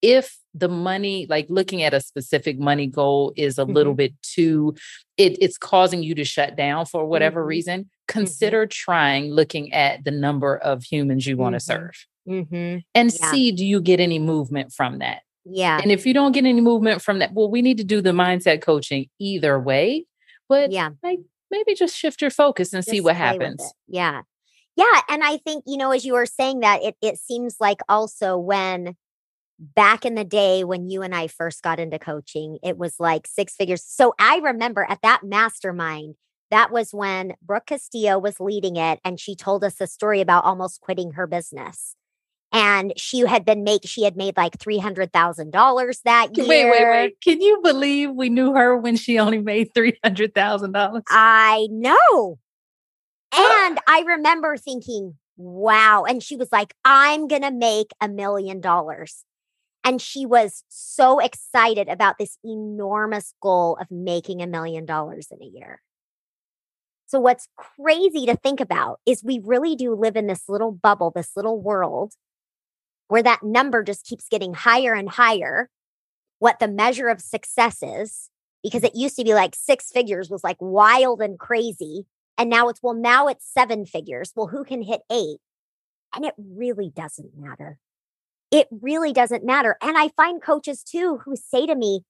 if 0.02 0.38
the 0.54 0.68
money, 0.68 1.26
like 1.28 1.46
looking 1.48 1.82
at 1.82 1.94
a 1.94 2.00
specific 2.00 2.58
money 2.58 2.86
goal 2.86 3.32
is 3.36 3.58
a 3.58 3.62
mm-hmm. 3.62 3.72
little 3.72 3.94
bit 3.94 4.14
too, 4.22 4.74
it, 5.16 5.40
it's 5.42 5.58
causing 5.58 6.02
you 6.02 6.14
to 6.14 6.24
shut 6.24 6.56
down 6.56 6.86
for 6.86 7.06
whatever 7.06 7.40
mm-hmm. 7.40 7.48
reason, 7.48 7.80
mm-hmm. 7.80 7.88
consider 8.06 8.64
mm-hmm. 8.64 8.70
trying 8.70 9.30
looking 9.30 9.72
at 9.72 10.04
the 10.04 10.10
number 10.10 10.56
of 10.56 10.82
humans 10.82 11.26
you 11.26 11.36
want 11.36 11.54
to 11.54 11.58
mm-hmm. 11.58 11.82
serve. 11.82 12.06
Mm-hmm. 12.28 12.78
And 12.94 13.12
yeah. 13.12 13.30
see, 13.30 13.52
do 13.52 13.64
you 13.64 13.80
get 13.80 14.00
any 14.00 14.18
movement 14.18 14.72
from 14.72 14.98
that? 14.98 15.22
Yeah. 15.44 15.78
And 15.80 15.92
if 15.92 16.06
you 16.06 16.12
don't 16.12 16.32
get 16.32 16.44
any 16.44 16.60
movement 16.60 17.02
from 17.02 17.20
that, 17.20 17.32
well, 17.32 17.48
we 17.48 17.62
need 17.62 17.78
to 17.78 17.84
do 17.84 18.00
the 18.00 18.10
mindset 18.10 18.62
coaching 18.62 19.08
either 19.20 19.60
way. 19.60 20.06
But 20.48 20.72
yeah, 20.72 20.90
like 21.02 21.20
maybe 21.50 21.74
just 21.74 21.96
shift 21.96 22.20
your 22.20 22.30
focus 22.30 22.72
and 22.72 22.78
just 22.78 22.90
see 22.90 23.00
what 23.00 23.16
happens. 23.16 23.72
Yeah. 23.86 24.22
Yeah. 24.74 25.00
And 25.08 25.22
I 25.22 25.38
think, 25.38 25.64
you 25.66 25.76
know, 25.76 25.92
as 25.92 26.04
you 26.04 26.14
were 26.14 26.26
saying 26.26 26.60
that, 26.60 26.82
it 26.82 26.96
it 27.00 27.18
seems 27.18 27.56
like 27.60 27.80
also 27.88 28.36
when 28.36 28.96
back 29.58 30.04
in 30.04 30.14
the 30.14 30.24
day 30.24 30.64
when 30.64 30.88
you 30.88 31.02
and 31.02 31.14
I 31.14 31.26
first 31.28 31.62
got 31.62 31.80
into 31.80 31.98
coaching, 31.98 32.58
it 32.62 32.78
was 32.78 32.96
like 32.98 33.26
six 33.26 33.54
figures. 33.54 33.84
So 33.84 34.14
I 34.18 34.38
remember 34.38 34.86
at 34.88 35.02
that 35.02 35.22
mastermind, 35.22 36.16
that 36.50 36.70
was 36.70 36.92
when 36.92 37.34
Brooke 37.42 37.66
Castillo 37.66 38.18
was 38.18 38.38
leading 38.38 38.76
it. 38.76 39.00
And 39.04 39.18
she 39.18 39.34
told 39.34 39.64
us 39.64 39.80
a 39.80 39.86
story 39.86 40.20
about 40.20 40.44
almost 40.44 40.80
quitting 40.80 41.12
her 41.12 41.26
business 41.26 41.96
and 42.52 42.92
she 42.96 43.20
had 43.20 43.44
been 43.44 43.64
make 43.64 43.82
she 43.84 44.02
had 44.04 44.16
made 44.16 44.36
like 44.36 44.58
three 44.58 44.78
hundred 44.78 45.12
thousand 45.12 45.50
dollars 45.50 46.00
that 46.04 46.36
year. 46.36 46.46
Wait, 46.48 46.70
wait, 46.70 46.90
wait! 46.90 47.20
Can 47.20 47.40
you 47.40 47.60
believe 47.62 48.12
we 48.12 48.28
knew 48.28 48.54
her 48.54 48.76
when 48.76 48.96
she 48.96 49.18
only 49.18 49.40
made 49.40 49.74
three 49.74 49.98
hundred 50.02 50.34
thousand 50.34 50.72
dollars? 50.72 51.02
I 51.10 51.68
know, 51.70 52.38
and 53.34 53.78
I 53.86 54.04
remember 54.06 54.56
thinking, 54.56 55.16
"Wow!" 55.36 56.04
And 56.04 56.22
she 56.22 56.36
was 56.36 56.48
like, 56.52 56.74
"I'm 56.84 57.28
gonna 57.28 57.52
make 57.52 57.90
a 58.00 58.08
million 58.08 58.60
dollars." 58.60 59.24
And 59.86 60.02
she 60.02 60.26
was 60.26 60.64
so 60.68 61.20
excited 61.20 61.88
about 61.88 62.18
this 62.18 62.38
enormous 62.44 63.34
goal 63.40 63.78
of 63.80 63.88
making 63.88 64.42
a 64.42 64.46
million 64.48 64.84
dollars 64.84 65.28
in 65.30 65.40
a 65.40 65.46
year. 65.46 65.80
So, 67.06 67.20
what's 67.20 67.46
crazy 67.56 68.26
to 68.26 68.34
think 68.34 68.60
about 68.60 68.98
is 69.06 69.22
we 69.22 69.38
really 69.38 69.76
do 69.76 69.94
live 69.94 70.16
in 70.16 70.26
this 70.26 70.48
little 70.48 70.72
bubble, 70.72 71.12
this 71.14 71.36
little 71.36 71.60
world 71.60 72.14
where 73.06 73.22
that 73.22 73.44
number 73.44 73.84
just 73.84 74.04
keeps 74.04 74.28
getting 74.28 74.54
higher 74.54 74.92
and 74.92 75.08
higher, 75.08 75.70
what 76.40 76.58
the 76.58 76.66
measure 76.66 77.06
of 77.06 77.20
success 77.20 77.80
is, 77.80 78.28
because 78.64 78.82
it 78.82 78.96
used 78.96 79.14
to 79.14 79.24
be 79.24 79.34
like 79.34 79.54
six 79.54 79.92
figures 79.92 80.28
was 80.28 80.42
like 80.42 80.56
wild 80.58 81.22
and 81.22 81.38
crazy. 81.38 82.06
And 82.36 82.50
now 82.50 82.68
it's, 82.68 82.82
well, 82.82 82.92
now 82.92 83.28
it's 83.28 83.46
seven 83.46 83.86
figures. 83.86 84.32
Well, 84.34 84.48
who 84.48 84.64
can 84.64 84.82
hit 84.82 85.02
eight? 85.12 85.38
And 86.12 86.24
it 86.24 86.34
really 86.36 86.90
doesn't 86.90 87.38
matter. 87.38 87.78
It 88.50 88.68
really 88.70 89.12
doesn't 89.12 89.44
matter. 89.44 89.76
And 89.82 89.98
I 89.98 90.08
find 90.08 90.42
coaches 90.42 90.82
too 90.82 91.20
who 91.24 91.36
say 91.36 91.66
to 91.66 91.74
me, 91.74 92.02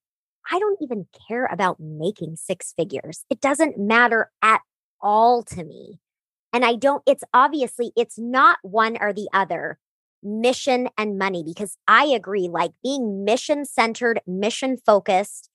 I 0.51 0.59
don't 0.59 0.79
even 0.81 1.07
care 1.27 1.45
about 1.45 1.79
making 1.79 2.37
six 2.37 2.73
figures. 2.73 3.25
It 3.29 3.41
doesn't 3.41 3.77
matter 3.77 4.31
at 4.41 4.61
all 5.01 5.43
to 5.43 5.63
me. 5.63 5.99
And 6.53 6.63
I 6.63 6.75
don't, 6.75 7.03
it's 7.05 7.23
obviously, 7.33 7.91
it's 7.95 8.17
not 8.17 8.59
one 8.61 8.97
or 9.01 9.13
the 9.13 9.27
other 9.33 9.77
mission 10.23 10.89
and 10.97 11.17
money 11.17 11.43
because 11.45 11.77
I 11.87 12.05
agree, 12.05 12.47
like 12.47 12.71
being 12.83 13.25
mission 13.25 13.65
centered, 13.65 14.21
mission 14.25 14.77
focused, 14.77 15.49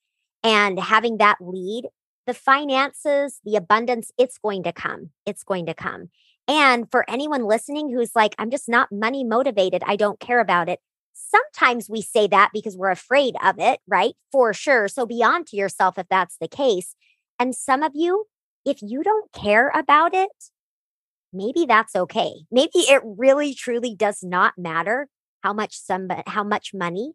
and 0.44 0.78
having 0.78 1.18
that 1.18 1.38
lead, 1.40 1.88
the 2.26 2.34
finances, 2.34 3.40
the 3.44 3.56
abundance, 3.56 4.12
it's 4.18 4.38
going 4.38 4.62
to 4.64 4.72
come. 4.72 5.10
It's 5.26 5.42
going 5.42 5.66
to 5.66 5.74
come. 5.74 6.10
And 6.48 6.90
for 6.90 7.08
anyone 7.08 7.44
listening 7.44 7.90
who's 7.90 8.14
like, 8.14 8.34
I'm 8.38 8.50
just 8.50 8.68
not 8.68 8.90
money 8.90 9.24
motivated, 9.24 9.82
I 9.86 9.96
don't 9.96 10.20
care 10.20 10.40
about 10.40 10.68
it. 10.68 10.80
Sometimes 11.14 11.88
we 11.88 12.02
say 12.02 12.26
that 12.28 12.50
because 12.52 12.76
we're 12.76 12.90
afraid 12.90 13.34
of 13.44 13.58
it, 13.58 13.80
right? 13.86 14.14
For 14.30 14.52
sure. 14.52 14.88
So 14.88 15.06
be 15.06 15.22
on 15.22 15.44
to 15.46 15.56
yourself 15.56 15.98
if 15.98 16.08
that's 16.08 16.36
the 16.40 16.48
case. 16.48 16.94
And 17.38 17.54
some 17.54 17.82
of 17.82 17.92
you, 17.94 18.26
if 18.64 18.78
you 18.82 19.02
don't 19.02 19.30
care 19.32 19.70
about 19.74 20.14
it, 20.14 20.30
maybe 21.32 21.64
that's 21.66 21.94
okay. 21.94 22.32
Maybe 22.50 22.70
it 22.74 23.02
really 23.04 23.54
truly 23.54 23.94
does 23.94 24.22
not 24.22 24.54
matter 24.56 25.08
how 25.42 25.52
much 25.52 25.76
some 25.76 26.08
how 26.26 26.44
much 26.44 26.72
money 26.72 27.12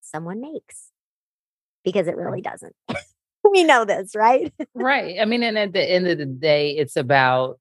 someone 0.00 0.40
makes 0.40 0.90
because 1.84 2.06
it 2.06 2.16
really 2.16 2.40
doesn't. 2.40 2.74
we 3.50 3.64
know 3.64 3.84
this, 3.84 4.14
right? 4.14 4.52
right. 4.74 5.16
I 5.20 5.24
mean, 5.24 5.42
and 5.42 5.58
at 5.58 5.72
the 5.72 5.82
end 5.82 6.08
of 6.08 6.18
the 6.18 6.26
day, 6.26 6.72
it's 6.72 6.96
about 6.96 7.58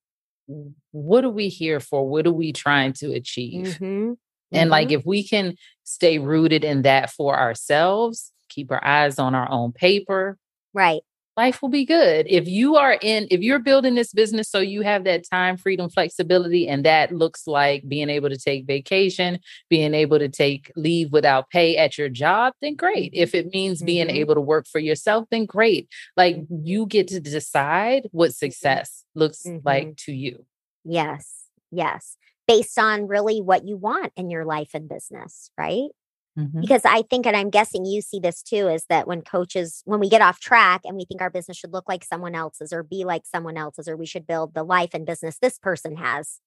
what 0.91 1.23
are 1.23 1.29
we 1.29 1.49
here 1.49 1.79
for? 1.79 2.07
What 2.07 2.27
are 2.27 2.33
we 2.33 2.53
trying 2.53 2.93
to 2.93 3.13
achieve? 3.13 3.67
Mm-hmm. 3.67 3.83
And 3.83 4.17
mm-hmm. 4.51 4.69
like 4.69 4.91
if 4.91 5.05
we 5.05 5.27
can 5.27 5.55
stay 5.83 6.19
rooted 6.19 6.63
in 6.63 6.83
that 6.83 7.11
for 7.11 7.37
ourselves, 7.37 8.31
keep 8.49 8.71
our 8.71 8.83
eyes 8.83 9.19
on 9.19 9.35
our 9.35 9.49
own 9.51 9.73
paper. 9.73 10.37
Right 10.73 11.01
life 11.37 11.61
will 11.61 11.69
be 11.69 11.85
good. 11.85 12.25
If 12.27 12.47
you 12.47 12.75
are 12.75 12.97
in, 12.99 13.27
if 13.29 13.41
you're 13.41 13.59
building 13.59 13.93
this 13.93 14.11
business 14.11 14.49
so 14.49 14.59
you 14.59 14.81
have 14.81 15.03
that 15.03 15.23
time, 15.29 15.55
freedom, 15.55 15.87
flexibility, 15.89 16.67
and 16.67 16.83
that 16.83 17.13
looks 17.13 17.45
like 17.45 17.87
being 17.87 18.09
able 18.09 18.29
to 18.29 18.37
take 18.37 18.65
vacation, 18.65 19.39
being 19.69 19.93
able 19.93 20.17
to 20.17 20.27
take 20.27 20.71
leave 20.75 21.11
without 21.11 21.49
pay 21.51 21.77
at 21.77 21.97
your 21.97 22.09
job, 22.09 22.53
then 22.61 22.75
great. 22.75 23.11
If 23.13 23.35
it 23.35 23.53
means 23.53 23.83
being 23.83 24.07
mm-hmm. 24.07 24.17
able 24.17 24.35
to 24.35 24.41
work 24.41 24.65
for 24.67 24.79
yourself, 24.79 25.25
then 25.29 25.45
great. 25.45 25.87
Like 26.17 26.37
you 26.49 26.87
get 26.87 27.07
to 27.09 27.19
decide 27.19 28.07
what 28.11 28.31
mm-hmm. 28.31 28.45
success 28.45 29.05
looks 29.13 29.43
mm-hmm. 29.43 29.65
like 29.65 29.95
to 29.97 30.11
you. 30.11 30.43
Yes. 30.83 31.45
Yes. 31.71 32.17
Based 32.47 32.79
on 32.79 33.07
really 33.07 33.41
what 33.41 33.67
you 33.67 33.77
want 33.77 34.11
in 34.15 34.31
your 34.31 34.45
life 34.45 34.71
and 34.73 34.89
business, 34.89 35.51
right? 35.57 35.89
Mm-hmm. 36.37 36.61
Because 36.61 36.83
I 36.85 37.01
think, 37.01 37.25
and 37.25 37.35
I'm 37.35 37.49
guessing 37.49 37.85
you 37.85 38.01
see 38.01 38.19
this 38.19 38.43
too, 38.43 38.67
is 38.67 38.85
that 38.89 39.07
when 39.07 39.21
coaches, 39.21 39.81
when 39.85 39.99
we 39.99 40.09
get 40.09 40.21
off 40.21 40.39
track 40.39 40.81
and 40.83 40.95
we 40.95 41.05
think 41.05 41.21
our 41.21 41.31
business 41.31 41.57
should 41.57 41.73
look 41.73 41.89
like 41.89 42.03
someone 42.03 42.35
else's 42.35 42.71
or 42.71 42.83
be 42.83 43.05
like 43.05 43.23
someone 43.25 43.57
else's, 43.57 43.87
or 43.87 43.97
we 43.97 44.05
should 44.05 44.27
build 44.27 44.53
the 44.53 44.63
life 44.63 44.91
and 44.93 45.05
business 45.05 45.39
this 45.39 45.57
person 45.57 45.97
has, 45.97 46.39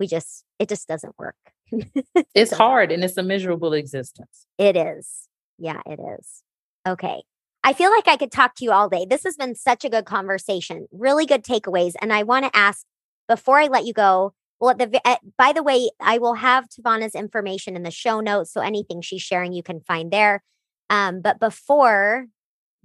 we 0.00 0.06
just, 0.06 0.44
it 0.58 0.68
just 0.68 0.88
doesn't 0.88 1.18
work. 1.18 1.36
it's 2.34 2.52
hard 2.52 2.90
and 2.90 3.04
it's 3.04 3.16
a 3.16 3.22
miserable 3.22 3.72
existence. 3.74 4.46
It 4.58 4.76
is. 4.76 5.28
Yeah, 5.58 5.80
it 5.86 6.00
is. 6.18 6.42
Okay. 6.88 7.22
I 7.62 7.74
feel 7.74 7.90
like 7.90 8.08
I 8.08 8.16
could 8.16 8.32
talk 8.32 8.54
to 8.56 8.64
you 8.64 8.72
all 8.72 8.88
day. 8.88 9.06
This 9.08 9.22
has 9.24 9.36
been 9.36 9.54
such 9.54 9.84
a 9.84 9.90
good 9.90 10.06
conversation, 10.06 10.88
really 10.90 11.26
good 11.26 11.44
takeaways. 11.44 11.92
And 12.00 12.12
I 12.12 12.22
want 12.22 12.46
to 12.46 12.56
ask 12.56 12.84
before 13.28 13.60
I 13.60 13.66
let 13.66 13.84
you 13.84 13.92
go. 13.92 14.32
Well, 14.60 14.70
at 14.70 14.78
the 14.78 15.00
uh, 15.04 15.16
by 15.38 15.52
the 15.52 15.62
way, 15.62 15.90
I 16.00 16.18
will 16.18 16.34
have 16.34 16.68
TaVona's 16.68 17.14
information 17.14 17.76
in 17.76 17.82
the 17.82 17.90
show 17.90 18.20
notes, 18.20 18.52
so 18.52 18.60
anything 18.60 19.00
she's 19.00 19.22
sharing 19.22 19.52
you 19.52 19.62
can 19.62 19.80
find 19.80 20.12
there. 20.12 20.42
Um, 20.90 21.22
but 21.22 21.40
before 21.40 22.26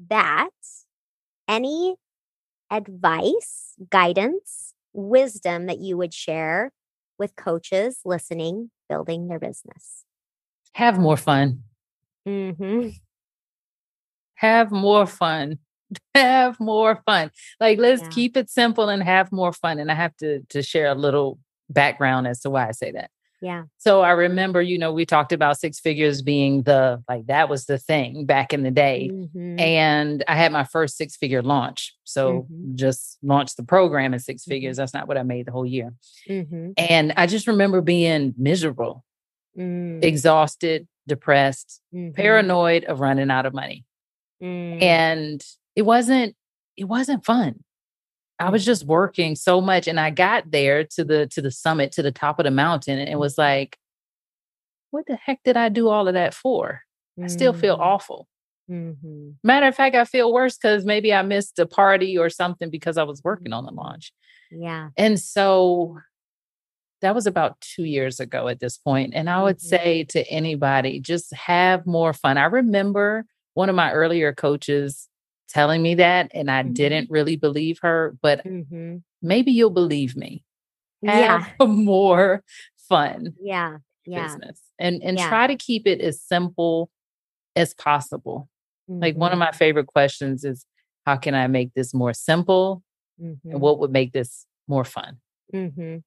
that, 0.07 0.49
any 1.47 1.95
advice, 2.71 3.73
guidance, 3.89 4.73
wisdom 4.93 5.65
that 5.65 5.79
you 5.79 5.97
would 5.97 6.13
share 6.13 6.71
with 7.17 7.35
coaches 7.35 7.99
listening, 8.05 8.71
building 8.89 9.27
their 9.27 9.39
business? 9.39 10.05
Have 10.73 10.99
more 10.99 11.17
fun. 11.17 11.63
Mm-hmm. 12.27 12.89
Have 14.35 14.71
more 14.71 15.05
fun. 15.05 15.59
Have 16.15 16.59
more 16.59 17.01
fun. 17.05 17.31
Like 17.59 17.77
let's 17.79 18.01
yeah. 18.03 18.09
keep 18.09 18.37
it 18.37 18.49
simple 18.49 18.89
and 18.89 19.03
have 19.03 19.31
more 19.31 19.53
fun. 19.53 19.79
And 19.79 19.91
I 19.91 19.95
have 19.95 20.15
to 20.17 20.41
to 20.49 20.63
share 20.63 20.87
a 20.87 20.95
little 20.95 21.39
background 21.69 22.27
as 22.27 22.41
to 22.41 22.49
why 22.49 22.67
I 22.67 22.71
say 22.71 22.91
that. 22.91 23.09
Yeah. 23.41 23.63
So 23.77 24.01
I 24.01 24.11
remember, 24.11 24.61
you 24.61 24.77
know, 24.77 24.91
we 24.91 25.05
talked 25.05 25.31
about 25.31 25.59
six 25.59 25.79
figures 25.79 26.21
being 26.21 26.63
the 26.63 27.03
like 27.07 27.27
that 27.27 27.49
was 27.49 27.65
the 27.65 27.77
thing 27.77 28.25
back 28.25 28.53
in 28.53 28.63
the 28.63 28.71
day. 28.71 29.09
Mm-hmm. 29.11 29.59
And 29.59 30.23
I 30.27 30.35
had 30.35 30.51
my 30.51 30.63
first 30.63 30.97
six 30.97 31.15
figure 31.15 31.41
launch. 31.41 31.95
So 32.05 32.47
mm-hmm. 32.49 32.75
just 32.75 33.17
launched 33.21 33.57
the 33.57 33.63
program 33.63 34.13
at 34.13 34.21
6 34.21 34.41
mm-hmm. 34.41 34.51
figures. 34.51 34.77
That's 34.77 34.93
not 34.93 35.07
what 35.07 35.17
I 35.17 35.23
made 35.23 35.45
the 35.45 35.51
whole 35.51 35.65
year. 35.65 35.93
Mm-hmm. 36.29 36.71
And 36.77 37.13
I 37.17 37.27
just 37.27 37.47
remember 37.47 37.81
being 37.81 38.33
miserable, 38.37 39.03
mm. 39.57 40.03
exhausted, 40.03 40.87
depressed, 41.07 41.81
mm-hmm. 41.93 42.13
paranoid 42.13 42.85
of 42.85 42.99
running 42.99 43.29
out 43.29 43.45
of 43.45 43.53
money. 43.53 43.85
Mm. 44.41 44.81
And 44.81 45.45
it 45.75 45.83
wasn't 45.83 46.35
it 46.77 46.85
wasn't 46.85 47.25
fun. 47.25 47.63
I 48.39 48.49
was 48.49 48.65
just 48.65 48.85
working 48.85 49.35
so 49.35 49.61
much 49.61 49.87
and 49.87 49.99
I 49.99 50.09
got 50.09 50.51
there 50.51 50.83
to 50.83 51.03
the 51.03 51.27
to 51.27 51.41
the 51.41 51.51
summit 51.51 51.91
to 51.93 52.01
the 52.01 52.11
top 52.11 52.39
of 52.39 52.43
the 52.43 52.51
mountain 52.51 52.99
and 52.99 53.09
it 53.09 53.19
was 53.19 53.37
like 53.37 53.77
what 54.91 55.05
the 55.07 55.15
heck 55.17 55.43
did 55.43 55.57
I 55.57 55.69
do 55.69 55.89
all 55.89 56.07
of 56.07 56.13
that 56.13 56.33
for? 56.33 56.81
I 57.21 57.27
still 57.27 57.53
feel 57.53 57.75
mm-hmm. 57.75 57.83
awful. 57.83 58.27
Mm-hmm. 58.69 59.31
Matter 59.43 59.67
of 59.67 59.75
fact, 59.75 59.95
I 59.95 60.05
feel 60.05 60.33
worse 60.33 60.57
because 60.57 60.85
maybe 60.85 61.13
I 61.13 61.21
missed 61.21 61.59
a 61.59 61.65
party 61.65 62.17
or 62.17 62.29
something 62.29 62.69
because 62.69 62.97
I 62.97 63.03
was 63.03 63.23
working 63.23 63.53
on 63.53 63.65
the 63.65 63.71
mm-hmm. 63.71 63.79
launch. 63.79 64.11
Yeah. 64.51 64.89
And 64.97 65.19
so 65.19 65.99
that 67.01 67.15
was 67.15 67.27
about 67.27 67.59
two 67.61 67.83
years 67.83 68.19
ago 68.19 68.47
at 68.47 68.59
this 68.59 68.77
point. 68.77 69.13
And 69.13 69.29
I 69.29 69.43
would 69.43 69.57
mm-hmm. 69.57 69.67
say 69.67 70.03
to 70.05 70.27
anybody, 70.29 70.99
just 70.99 71.33
have 71.33 71.85
more 71.85 72.13
fun. 72.13 72.37
I 72.37 72.45
remember 72.45 73.25
one 73.53 73.69
of 73.69 73.75
my 73.75 73.91
earlier 73.91 74.33
coaches 74.33 75.07
telling 75.55 75.81
me 75.81 75.95
that 75.95 76.29
and 76.33 76.51
I 76.51 76.63
mm-hmm. 76.63 76.73
didn't 76.73 77.09
really 77.09 77.37
believe 77.37 77.79
her, 77.81 78.17
but 78.21 78.45
mm-hmm. 78.45 78.97
maybe 79.21 79.53
you'll 79.53 79.69
believe 79.69 80.17
me. 80.17 80.43
Have 81.05 81.47
yeah. 81.59 81.65
more 81.65 82.43
fun. 82.89 83.35
Yeah. 83.41 83.77
Yeah. 84.05 84.27
Business. 84.27 84.59
And 84.77 85.01
and 85.01 85.17
yeah. 85.17 85.29
try 85.29 85.47
to 85.47 85.55
keep 85.55 85.87
it 85.87 86.01
as 86.01 86.21
simple 86.21 86.89
as 87.55 87.73
possible. 87.73 88.49
Mm-hmm. 88.89 89.01
Like 89.01 89.15
one 89.15 89.31
of 89.31 89.39
my 89.39 89.47
mm-hmm. 89.47 89.57
favorite 89.57 89.87
questions 89.87 90.43
is 90.43 90.65
how 91.05 91.15
can 91.15 91.33
I 91.33 91.47
make 91.47 91.73
this 91.73 91.93
more 91.93 92.13
simple? 92.13 92.83
And 93.17 93.37
mm-hmm. 93.37 93.57
what 93.57 93.79
would 93.79 93.91
make 93.91 94.11
this 94.11 94.45
more 94.67 94.83
fun? 94.83 95.19
Mm-hmm. 95.53 95.99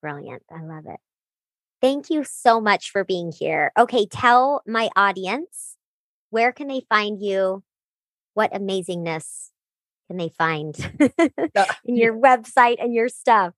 Brilliant. 0.00 0.42
I 0.50 0.62
love 0.62 0.84
it. 0.86 1.00
Thank 1.82 2.08
you 2.08 2.24
so 2.24 2.58
much 2.58 2.90
for 2.90 3.04
being 3.04 3.32
here. 3.38 3.70
Okay, 3.78 4.06
tell 4.06 4.62
my 4.66 4.88
audience 4.96 5.76
where 6.30 6.52
can 6.52 6.68
they 6.68 6.82
find 6.88 7.20
you? 7.20 7.62
What 8.36 8.52
amazingness 8.52 9.48
can 10.08 10.18
they 10.18 10.28
find 10.28 10.76
uh, 11.56 11.64
in 11.86 11.96
your 11.96 12.12
website 12.12 12.76
and 12.78 12.92
your 12.92 13.08
stuff? 13.08 13.54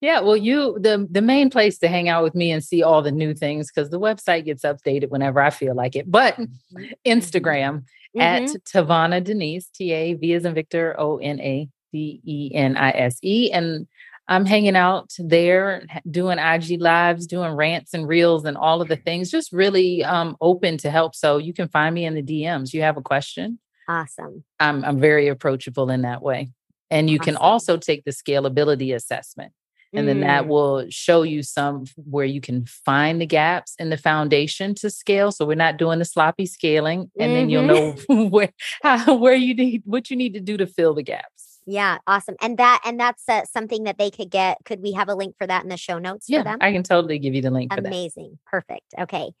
Yeah, 0.00 0.20
well, 0.20 0.36
you 0.36 0.78
the 0.78 1.08
the 1.10 1.20
main 1.20 1.50
place 1.50 1.78
to 1.78 1.88
hang 1.88 2.08
out 2.08 2.22
with 2.22 2.36
me 2.36 2.52
and 2.52 2.62
see 2.62 2.84
all 2.84 3.02
the 3.02 3.10
new 3.10 3.34
things 3.34 3.68
because 3.68 3.90
the 3.90 3.98
website 3.98 4.44
gets 4.44 4.62
updated 4.62 5.08
whenever 5.08 5.40
I 5.42 5.50
feel 5.50 5.74
like 5.74 5.96
it. 5.96 6.08
But 6.08 6.36
mm-hmm. 6.36 6.84
Instagram 7.04 7.82
mm-hmm. 8.16 8.20
at 8.20 8.42
TaVona 8.72 9.24
Denise, 9.24 9.66
T 9.66 9.90
A 9.90 10.14
V 10.14 10.34
as 10.34 10.44
in 10.44 10.54
Victor, 10.54 10.94
O 10.96 11.16
N 11.16 11.40
A 11.40 11.68
D 11.92 12.20
E 12.24 12.52
N 12.54 12.76
I 12.76 12.90
S 12.90 13.18
E, 13.22 13.50
and 13.50 13.88
I'm 14.28 14.44
hanging 14.44 14.76
out 14.76 15.12
there, 15.18 15.84
doing 16.08 16.38
IG 16.38 16.80
lives, 16.80 17.26
doing 17.26 17.50
rants 17.50 17.94
and 17.94 18.06
reels, 18.06 18.44
and 18.44 18.56
all 18.56 18.80
of 18.80 18.86
the 18.86 18.94
things. 18.94 19.32
Just 19.32 19.52
really 19.52 20.04
um, 20.04 20.36
open 20.40 20.78
to 20.78 20.90
help. 20.92 21.16
So 21.16 21.38
you 21.38 21.52
can 21.52 21.66
find 21.66 21.92
me 21.92 22.04
in 22.04 22.14
the 22.14 22.22
DMs. 22.22 22.72
You 22.72 22.82
have 22.82 22.96
a 22.96 23.02
question? 23.02 23.58
Awesome. 23.88 24.44
I'm 24.60 24.84
I'm 24.84 25.00
very 25.00 25.28
approachable 25.28 25.90
in 25.90 26.02
that 26.02 26.22
way. 26.22 26.50
And 26.90 27.08
you 27.10 27.18
awesome. 27.18 27.34
can 27.34 27.36
also 27.36 27.76
take 27.76 28.04
the 28.04 28.10
scalability 28.10 28.94
assessment. 28.94 29.52
And 29.94 30.04
mm. 30.04 30.06
then 30.06 30.20
that 30.20 30.44
mm. 30.44 30.48
will 30.48 30.86
show 30.90 31.22
you 31.22 31.42
some 31.42 31.86
where 31.96 32.26
you 32.26 32.42
can 32.42 32.66
find 32.66 33.20
the 33.20 33.26
gaps 33.26 33.74
in 33.78 33.88
the 33.88 33.96
foundation 33.96 34.74
to 34.76 34.90
scale. 34.90 35.32
So 35.32 35.46
we're 35.46 35.54
not 35.54 35.78
doing 35.78 35.98
the 35.98 36.04
sloppy 36.04 36.44
scaling, 36.44 37.10
and 37.18 37.30
mm-hmm. 37.30 37.34
then 37.34 37.50
you'll 37.50 37.62
mm-hmm. 37.62 38.14
know 38.14 38.24
where 38.28 38.52
how, 38.82 39.14
where 39.14 39.34
you 39.34 39.54
need 39.54 39.82
what 39.86 40.10
you 40.10 40.16
need 40.16 40.34
to 40.34 40.40
do 40.40 40.58
to 40.58 40.66
fill 40.66 40.94
the 40.94 41.02
gaps. 41.02 41.60
Yeah, 41.66 41.98
awesome. 42.06 42.36
And 42.40 42.58
that 42.58 42.80
and 42.84 43.00
that's 43.00 43.26
uh, 43.28 43.44
something 43.44 43.84
that 43.84 43.98
they 43.98 44.10
could 44.10 44.30
get. 44.30 44.58
Could 44.64 44.82
we 44.82 44.92
have 44.92 45.08
a 45.08 45.14
link 45.14 45.36
for 45.38 45.46
that 45.46 45.62
in 45.62 45.70
the 45.70 45.76
show 45.76 45.98
notes 45.98 46.26
yeah, 46.28 46.40
for 46.40 46.44
them? 46.44 46.58
I 46.60 46.72
can 46.72 46.82
totally 46.82 47.18
give 47.18 47.34
you 47.34 47.42
the 47.42 47.50
link 47.50 47.72
Amazing. 47.76 48.38
Perfect. 48.46 48.94
Okay. 48.98 49.32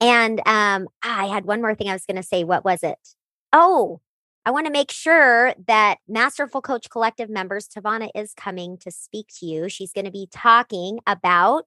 And 0.00 0.40
um 0.46 0.88
I 1.02 1.26
had 1.26 1.44
one 1.44 1.62
more 1.62 1.74
thing 1.74 1.88
I 1.88 1.92
was 1.92 2.06
going 2.06 2.16
to 2.16 2.22
say. 2.22 2.44
What 2.44 2.64
was 2.64 2.82
it? 2.82 2.98
Oh, 3.56 4.00
I 4.44 4.50
want 4.50 4.66
to 4.66 4.72
make 4.72 4.90
sure 4.90 5.54
that 5.68 5.98
Masterful 6.08 6.60
Coach 6.60 6.90
Collective 6.90 7.30
members 7.30 7.68
TaVona 7.68 8.10
is 8.12 8.34
coming 8.34 8.76
to 8.78 8.90
speak 8.90 9.28
to 9.38 9.46
you. 9.46 9.68
She's 9.68 9.92
going 9.92 10.06
to 10.06 10.10
be 10.10 10.28
talking 10.30 10.98
about 11.06 11.66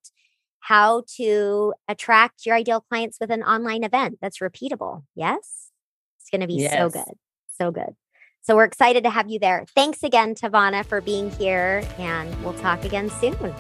how 0.60 1.04
to 1.16 1.74
attract 1.88 2.46
your 2.46 2.56
ideal 2.56 2.82
clients 2.82 3.20
with 3.22 3.32
an 3.32 3.42
online 3.42 3.86
event 3.86 4.18
that's 4.22 4.40
repeatable. 4.40 5.04
Yes? 5.16 5.72
It's 6.20 6.30
going 6.30 6.42
to 6.42 6.48
be 6.48 6.56
yes. 6.56 6.74
so 6.74 6.90
good. 6.90 7.16
So 7.58 7.72
good. 7.72 7.96
So 8.42 8.58
we're 8.58 8.66
excited 8.66 9.06
to 9.06 9.10
have 9.10 9.30
you 9.30 9.40
there. 9.40 9.66
Thanks 9.74 10.04
again, 10.04 10.36
TaVona, 10.36 10.86
for 10.86 11.00
being 11.00 11.32
here, 11.32 11.84
and 11.98 12.44
we'll 12.44 12.54
talk 12.56 12.84
again 12.84 13.10
soon. 13.10 13.54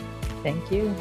Thank 0.43 0.69
you. 0.69 0.93